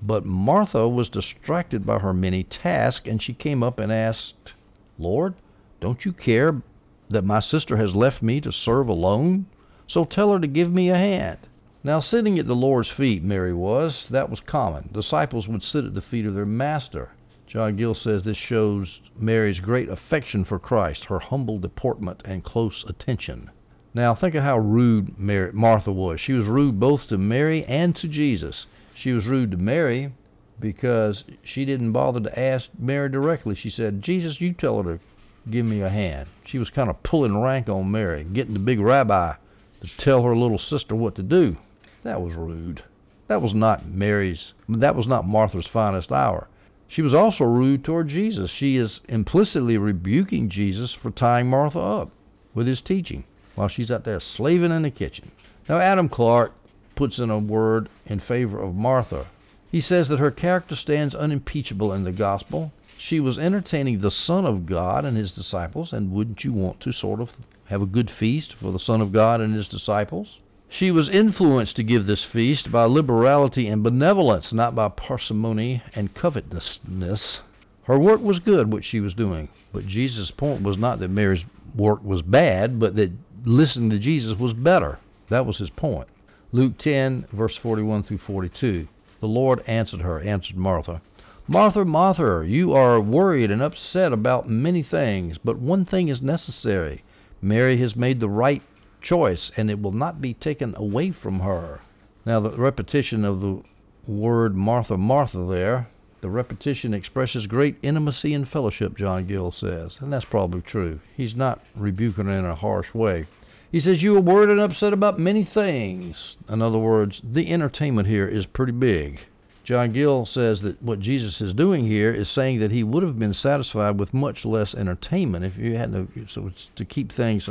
But 0.00 0.24
Martha 0.24 0.88
was 0.88 1.08
distracted 1.08 1.84
by 1.84 1.98
her 1.98 2.12
many 2.12 2.44
tasks, 2.44 3.08
and 3.08 3.20
she 3.20 3.32
came 3.32 3.64
up 3.64 3.80
and 3.80 3.90
asked, 3.90 4.54
Lord, 4.96 5.34
don't 5.80 6.04
you 6.04 6.12
care 6.12 6.62
that 7.10 7.24
my 7.24 7.40
sister 7.40 7.76
has 7.78 7.96
left 7.96 8.22
me 8.22 8.40
to 8.42 8.52
serve 8.52 8.88
alone? 8.88 9.46
So 9.88 10.04
tell 10.04 10.32
her 10.32 10.38
to 10.38 10.46
give 10.46 10.72
me 10.72 10.90
a 10.90 10.96
hand. 10.96 11.38
Now, 11.82 11.98
sitting 11.98 12.38
at 12.38 12.46
the 12.46 12.54
Lord's 12.54 12.90
feet, 12.90 13.24
Mary 13.24 13.52
was, 13.52 14.06
that 14.10 14.30
was 14.30 14.38
common. 14.38 14.90
Disciples 14.92 15.48
would 15.48 15.64
sit 15.64 15.84
at 15.84 15.94
the 15.94 16.00
feet 16.00 16.26
of 16.26 16.34
their 16.34 16.46
master. 16.46 17.10
John 17.46 17.76
Gill 17.76 17.94
says 17.94 18.24
this 18.24 18.36
shows 18.36 19.00
Mary's 19.16 19.60
great 19.60 19.88
affection 19.88 20.44
for 20.44 20.58
Christ, 20.58 21.04
her 21.04 21.20
humble 21.20 21.58
deportment 21.58 22.22
and 22.24 22.42
close 22.42 22.84
attention. 22.88 23.50
Now, 23.94 24.14
think 24.16 24.34
of 24.34 24.42
how 24.42 24.58
rude 24.58 25.18
Mary, 25.18 25.52
Martha 25.52 25.92
was. 25.92 26.20
She 26.20 26.32
was 26.32 26.46
rude 26.46 26.80
both 26.80 27.06
to 27.06 27.16
Mary 27.16 27.64
and 27.64 27.94
to 27.96 28.08
Jesus. 28.08 28.66
She 28.94 29.12
was 29.12 29.26
rude 29.26 29.52
to 29.52 29.56
Mary 29.56 30.12
because 30.58 31.22
she 31.42 31.64
didn't 31.64 31.92
bother 31.92 32.20
to 32.20 32.38
ask 32.38 32.68
Mary 32.78 33.08
directly. 33.08 33.54
She 33.54 33.70
said, 33.70 34.02
Jesus, 34.02 34.40
you 34.40 34.52
tell 34.52 34.82
her 34.82 34.96
to 34.96 35.02
give 35.48 35.64
me 35.64 35.82
a 35.82 35.88
hand. 35.88 36.28
She 36.44 36.58
was 36.58 36.70
kind 36.70 36.90
of 36.90 37.02
pulling 37.04 37.40
rank 37.40 37.68
on 37.68 37.90
Mary, 37.90 38.24
getting 38.24 38.54
the 38.54 38.58
big 38.58 38.80
rabbi 38.80 39.34
to 39.82 39.96
tell 39.98 40.24
her 40.24 40.36
little 40.36 40.58
sister 40.58 40.96
what 40.96 41.14
to 41.14 41.22
do. 41.22 41.56
That 42.02 42.20
was 42.20 42.34
rude. 42.34 42.82
That 43.28 43.40
was 43.40 43.54
not 43.54 43.86
Mary's, 43.86 44.52
that 44.68 44.96
was 44.96 45.06
not 45.06 45.26
Martha's 45.26 45.66
finest 45.66 46.10
hour. 46.10 46.48
She 46.88 47.02
was 47.02 47.14
also 47.14 47.44
rude 47.44 47.84
toward 47.84 48.08
Jesus. 48.08 48.50
She 48.50 48.76
is 48.76 49.00
implicitly 49.08 49.76
rebuking 49.76 50.48
Jesus 50.48 50.92
for 50.92 51.10
tying 51.10 51.50
Martha 51.50 51.80
up 51.80 52.10
with 52.54 52.66
his 52.66 52.80
teaching 52.80 53.24
while 53.56 53.68
she's 53.68 53.90
out 53.90 54.04
there 54.04 54.20
slaving 54.20 54.70
in 54.70 54.82
the 54.82 54.90
kitchen. 54.90 55.30
Now, 55.68 55.80
Adam 55.80 56.08
Clarke 56.08 56.52
puts 56.94 57.18
in 57.18 57.28
a 57.30 57.38
word 57.38 57.88
in 58.06 58.20
favor 58.20 58.60
of 58.60 58.74
Martha. 58.74 59.26
He 59.70 59.80
says 59.80 60.08
that 60.08 60.20
her 60.20 60.30
character 60.30 60.76
stands 60.76 61.14
unimpeachable 61.14 61.92
in 61.92 62.04
the 62.04 62.12
gospel. 62.12 62.72
She 62.96 63.18
was 63.18 63.38
entertaining 63.38 63.98
the 63.98 64.10
Son 64.10 64.46
of 64.46 64.64
God 64.64 65.04
and 65.04 65.16
his 65.16 65.32
disciples, 65.32 65.92
and 65.92 66.12
wouldn't 66.12 66.44
you 66.44 66.52
want 66.52 66.80
to 66.80 66.92
sort 66.92 67.20
of 67.20 67.32
have 67.66 67.82
a 67.82 67.86
good 67.86 68.10
feast 68.10 68.54
for 68.54 68.70
the 68.72 68.78
Son 68.78 69.00
of 69.00 69.12
God 69.12 69.40
and 69.40 69.54
his 69.54 69.68
disciples? 69.68 70.38
She 70.68 70.90
was 70.90 71.08
influenced 71.08 71.76
to 71.76 71.84
give 71.84 72.06
this 72.06 72.24
feast 72.24 72.72
by 72.72 72.84
liberality 72.84 73.68
and 73.68 73.82
benevolence, 73.82 74.52
not 74.52 74.74
by 74.74 74.88
parsimony 74.88 75.82
and 75.94 76.12
covetousness. 76.12 77.40
Her 77.84 77.98
work 77.98 78.20
was 78.20 78.40
good, 78.40 78.72
what 78.72 78.84
she 78.84 78.98
was 78.98 79.14
doing, 79.14 79.48
but 79.72 79.86
Jesus' 79.86 80.32
point 80.32 80.62
was 80.62 80.76
not 80.76 80.98
that 80.98 81.08
Mary's 81.08 81.44
work 81.76 82.02
was 82.02 82.22
bad, 82.22 82.80
but 82.80 82.96
that 82.96 83.12
listening 83.44 83.90
to 83.90 83.98
Jesus 84.00 84.38
was 84.38 84.54
better. 84.54 84.98
That 85.28 85.46
was 85.46 85.58
his 85.58 85.70
point. 85.70 86.08
Luke 86.50 86.78
10, 86.78 87.26
verse 87.32 87.56
41 87.56 88.02
through 88.02 88.18
42. 88.18 88.88
The 89.20 89.28
Lord 89.28 89.62
answered 89.68 90.00
her, 90.00 90.20
answered 90.20 90.56
Martha, 90.56 91.00
Martha, 91.46 91.84
Martha, 91.84 92.44
you 92.44 92.72
are 92.72 93.00
worried 93.00 93.52
and 93.52 93.62
upset 93.62 94.12
about 94.12 94.48
many 94.48 94.82
things, 94.82 95.38
but 95.38 95.60
one 95.60 95.84
thing 95.84 96.08
is 96.08 96.20
necessary. 96.20 97.04
Mary 97.40 97.76
has 97.76 97.94
made 97.94 98.18
the 98.18 98.28
right 98.28 98.62
choice, 99.00 99.50
and 99.56 99.70
it 99.70 99.80
will 99.80 99.92
not 99.92 100.20
be 100.20 100.34
taken 100.34 100.74
away 100.76 101.10
from 101.10 101.40
her. 101.40 101.80
Now, 102.24 102.40
the 102.40 102.50
repetition 102.50 103.24
of 103.24 103.40
the 103.40 103.62
word 104.06 104.54
Martha, 104.54 104.96
Martha 104.96 105.44
there, 105.44 105.88
the 106.20 106.30
repetition 106.30 106.94
expresses 106.94 107.46
great 107.46 107.76
intimacy 107.82 108.34
and 108.34 108.48
fellowship, 108.48 108.96
John 108.96 109.26
Gill 109.26 109.52
says, 109.52 109.98
and 110.00 110.12
that's 110.12 110.24
probably 110.24 110.62
true. 110.62 111.00
He's 111.16 111.36
not 111.36 111.60
rebuking 111.74 112.26
her 112.26 112.32
in 112.32 112.44
a 112.44 112.54
harsh 112.54 112.94
way. 112.94 113.26
He 113.70 113.80
says, 113.80 114.02
You 114.02 114.16
are 114.16 114.20
worried 114.20 114.50
and 114.50 114.60
upset 114.60 114.92
about 114.92 115.18
many 115.18 115.44
things. 115.44 116.36
In 116.48 116.62
other 116.62 116.78
words, 116.78 117.20
the 117.22 117.52
entertainment 117.52 118.08
here 118.08 118.26
is 118.26 118.46
pretty 118.46 118.72
big. 118.72 119.20
John 119.64 119.92
Gill 119.92 120.24
says 120.26 120.62
that 120.62 120.80
what 120.80 121.00
Jesus 121.00 121.40
is 121.40 121.52
doing 121.52 121.86
here 121.86 122.12
is 122.14 122.28
saying 122.28 122.60
that 122.60 122.70
he 122.70 122.84
would 122.84 123.02
have 123.02 123.18
been 123.18 123.34
satisfied 123.34 123.98
with 123.98 124.14
much 124.14 124.44
less 124.44 124.74
entertainment 124.74 125.44
if 125.44 125.58
you 125.58 125.76
had 125.76 125.92
no, 125.92 126.06
so 126.28 126.46
it's 126.46 126.70
to 126.76 126.84
keep 126.84 127.10
things 127.10 127.48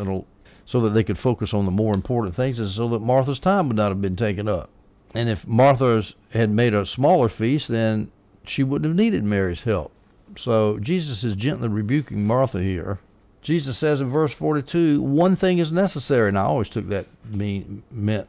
so 0.65 0.81
that 0.81 0.91
they 0.91 1.03
could 1.03 1.19
focus 1.19 1.53
on 1.53 1.65
the 1.65 1.71
more 1.71 1.93
important 1.93 2.35
things, 2.35 2.59
and 2.59 2.69
so 2.69 2.89
that 2.89 2.99
Martha's 2.99 3.39
time 3.39 3.67
would 3.67 3.77
not 3.77 3.89
have 3.89 4.01
been 4.01 4.15
taken 4.15 4.47
up. 4.47 4.69
And 5.13 5.29
if 5.29 5.45
Martha 5.47 6.03
had 6.31 6.49
made 6.49 6.73
a 6.73 6.85
smaller 6.85 7.29
feast, 7.29 7.67
then 7.67 8.11
she 8.45 8.63
wouldn't 8.63 8.89
have 8.89 8.97
needed 8.97 9.23
Mary's 9.23 9.61
help. 9.61 9.91
So 10.37 10.79
Jesus 10.79 11.23
is 11.23 11.35
gently 11.35 11.69
rebuking 11.69 12.25
Martha 12.25 12.61
here 12.61 12.99
Jesus 13.45 13.77
says 13.77 14.01
in 14.01 14.09
verse 14.09 14.33
42, 14.33 15.03
one 15.03 15.35
thing 15.35 15.59
is 15.59 15.71
necessary. 15.71 16.29
And 16.29 16.37
I 16.37 16.45
always 16.45 16.67
took 16.67 16.89
that 16.89 17.05
mean 17.29 17.83
meant 17.91 18.27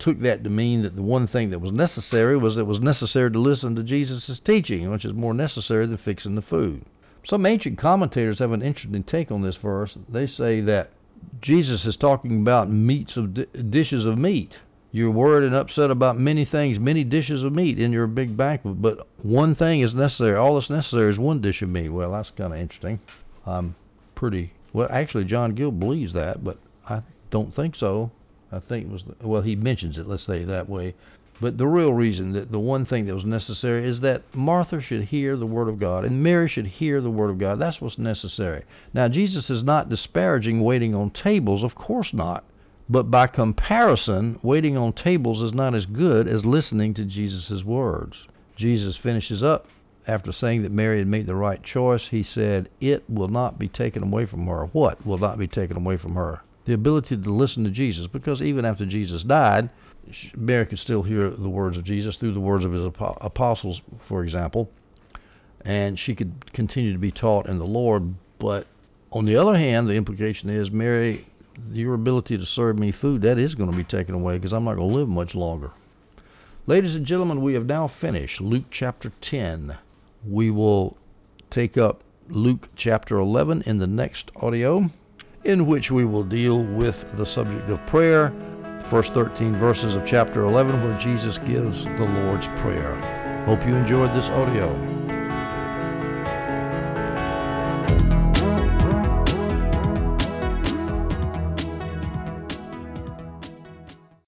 took 0.00 0.20
that 0.20 0.42
to 0.42 0.50
mean 0.50 0.82
that 0.82 0.96
the 0.96 1.02
one 1.02 1.28
thing 1.28 1.50
that 1.50 1.60
was 1.60 1.70
necessary 1.70 2.36
was 2.36 2.58
it 2.58 2.66
was 2.66 2.80
necessary 2.80 3.30
to 3.30 3.38
listen 3.38 3.76
to 3.76 3.84
Jesus' 3.84 4.40
teaching, 4.40 4.90
which 4.90 5.04
is 5.04 5.14
more 5.14 5.32
necessary 5.32 5.86
than 5.86 5.96
fixing 5.96 6.34
the 6.34 6.42
food. 6.42 6.84
Some 7.24 7.46
ancient 7.46 7.78
commentators 7.78 8.40
have 8.40 8.50
an 8.50 8.60
interesting 8.60 9.04
take 9.04 9.30
on 9.30 9.40
this 9.40 9.56
verse. 9.56 9.96
They 10.08 10.26
say 10.26 10.60
that 10.62 10.90
Jesus 11.40 11.84
is 11.86 11.96
talking 11.96 12.40
about 12.40 12.70
meats 12.70 13.16
of 13.16 13.34
dishes 13.70 14.04
of 14.04 14.18
meat. 14.18 14.58
You're 14.92 15.10
worried 15.10 15.44
and 15.44 15.54
upset 15.54 15.90
about 15.90 16.18
many 16.18 16.44
things, 16.44 16.78
many 16.78 17.04
dishes 17.04 17.42
of 17.42 17.52
meat 17.52 17.78
in 17.78 17.92
your 17.92 18.06
big 18.06 18.36
banquet, 18.36 18.80
but 18.80 19.06
one 19.22 19.54
thing 19.54 19.80
is 19.80 19.94
necessary. 19.94 20.36
All 20.36 20.54
that's 20.54 20.70
necessary 20.70 21.10
is 21.10 21.18
one 21.18 21.40
dish 21.40 21.60
of 21.60 21.68
meat. 21.68 21.90
Well, 21.90 22.12
that's 22.12 22.30
kind 22.30 22.52
of 22.52 22.58
interesting. 22.58 23.00
I'm 23.44 23.76
pretty 24.14 24.52
well. 24.72 24.88
Actually, 24.90 25.24
John 25.24 25.54
Gill 25.54 25.70
believes 25.70 26.14
that, 26.14 26.42
but 26.42 26.58
I 26.88 27.02
don't 27.30 27.54
think 27.54 27.76
so. 27.76 28.10
I 28.50 28.60
think 28.60 28.86
it 28.86 28.92
was 28.92 29.04
well. 29.20 29.42
He 29.42 29.56
mentions 29.56 29.98
it. 29.98 30.08
Let's 30.08 30.22
say 30.22 30.44
that 30.44 30.68
way. 30.68 30.94
But 31.38 31.58
the 31.58 31.66
real 31.66 31.92
reason 31.92 32.32
that 32.32 32.50
the 32.50 32.58
one 32.58 32.86
thing 32.86 33.04
that 33.06 33.14
was 33.14 33.26
necessary 33.26 33.86
is 33.86 34.00
that 34.00 34.22
Martha 34.34 34.80
should 34.80 35.04
hear 35.04 35.36
the 35.36 35.46
Word 35.46 35.68
of 35.68 35.78
God 35.78 36.04
and 36.04 36.22
Mary 36.22 36.48
should 36.48 36.66
hear 36.66 37.00
the 37.02 37.10
Word 37.10 37.28
of 37.28 37.38
God. 37.38 37.58
That's 37.58 37.78
what's 37.80 37.98
necessary. 37.98 38.62
Now, 38.94 39.08
Jesus 39.08 39.50
is 39.50 39.62
not 39.62 39.90
disparaging 39.90 40.60
waiting 40.62 40.94
on 40.94 41.10
tables, 41.10 41.62
of 41.62 41.74
course 41.74 42.14
not. 42.14 42.44
But 42.88 43.10
by 43.10 43.26
comparison, 43.26 44.38
waiting 44.42 44.76
on 44.76 44.92
tables 44.92 45.42
is 45.42 45.52
not 45.52 45.74
as 45.74 45.86
good 45.86 46.26
as 46.26 46.46
listening 46.46 46.94
to 46.94 47.04
Jesus' 47.04 47.64
words. 47.64 48.26
Jesus 48.56 48.96
finishes 48.96 49.42
up 49.42 49.66
after 50.06 50.32
saying 50.32 50.62
that 50.62 50.72
Mary 50.72 50.98
had 50.98 51.08
made 51.08 51.26
the 51.26 51.34
right 51.34 51.62
choice. 51.62 52.06
He 52.06 52.22
said, 52.22 52.70
It 52.80 53.04
will 53.08 53.28
not 53.28 53.58
be 53.58 53.68
taken 53.68 54.04
away 54.04 54.24
from 54.24 54.46
her. 54.46 54.66
What 54.72 55.04
will 55.04 55.18
not 55.18 55.36
be 55.36 55.48
taken 55.48 55.76
away 55.76 55.96
from 55.96 56.14
her? 56.14 56.42
The 56.66 56.74
ability 56.74 57.16
to 57.16 57.32
listen 57.32 57.64
to 57.64 57.70
Jesus. 57.70 58.06
Because 58.06 58.42
even 58.42 58.64
after 58.64 58.84
Jesus 58.84 59.22
died, 59.22 59.70
Mary 60.36 60.66
could 60.66 60.78
still 60.78 61.02
hear 61.02 61.30
the 61.30 61.48
words 61.48 61.76
of 61.76 61.84
Jesus 61.84 62.16
through 62.16 62.34
the 62.34 62.40
words 62.40 62.64
of 62.64 62.72
his 62.72 62.84
apostles, 62.84 63.80
for 64.06 64.22
example, 64.22 64.70
and 65.64 65.98
she 65.98 66.14
could 66.14 66.52
continue 66.52 66.92
to 66.92 66.98
be 66.98 67.10
taught 67.10 67.48
in 67.48 67.58
the 67.58 67.66
Lord. 67.66 68.14
But 68.38 68.66
on 69.10 69.24
the 69.24 69.36
other 69.36 69.56
hand, 69.56 69.88
the 69.88 69.94
implication 69.94 70.48
is, 70.50 70.70
Mary, 70.70 71.26
your 71.72 71.94
ability 71.94 72.38
to 72.38 72.46
serve 72.46 72.78
me 72.78 72.92
food, 72.92 73.22
that 73.22 73.38
is 73.38 73.54
going 73.54 73.70
to 73.70 73.76
be 73.76 73.82
taken 73.82 74.14
away 74.14 74.36
because 74.36 74.52
I'm 74.52 74.64
not 74.64 74.76
going 74.76 74.90
to 74.90 74.94
live 74.94 75.08
much 75.08 75.34
longer. 75.34 75.72
Ladies 76.66 76.94
and 76.94 77.06
gentlemen, 77.06 77.42
we 77.42 77.54
have 77.54 77.66
now 77.66 77.88
finished 77.88 78.40
Luke 78.40 78.66
chapter 78.70 79.12
10. 79.20 79.76
We 80.24 80.50
will 80.50 80.98
take 81.48 81.78
up 81.78 82.02
Luke 82.28 82.68
chapter 82.76 83.18
11 83.18 83.62
in 83.62 83.78
the 83.78 83.86
next 83.86 84.30
audio, 84.36 84.90
in 85.46 85.66
which 85.66 85.90
we 85.90 86.04
will 86.04 86.24
deal 86.24 86.64
with 86.64 86.96
the 87.16 87.24
subject 87.24 87.70
of 87.70 87.78
prayer 87.86 88.32
first 88.90 89.12
13 89.14 89.58
verses 89.58 89.94
of 89.94 90.04
chapter 90.06 90.44
11 90.44 90.82
where 90.82 90.98
Jesus 91.00 91.38
gives 91.38 91.84
the 91.84 92.04
Lord's 92.04 92.46
Prayer. 92.60 92.94
Hope 93.46 93.66
you 93.66 93.74
enjoyed 93.74 94.10
this 94.10 94.26
audio. 94.26 95.05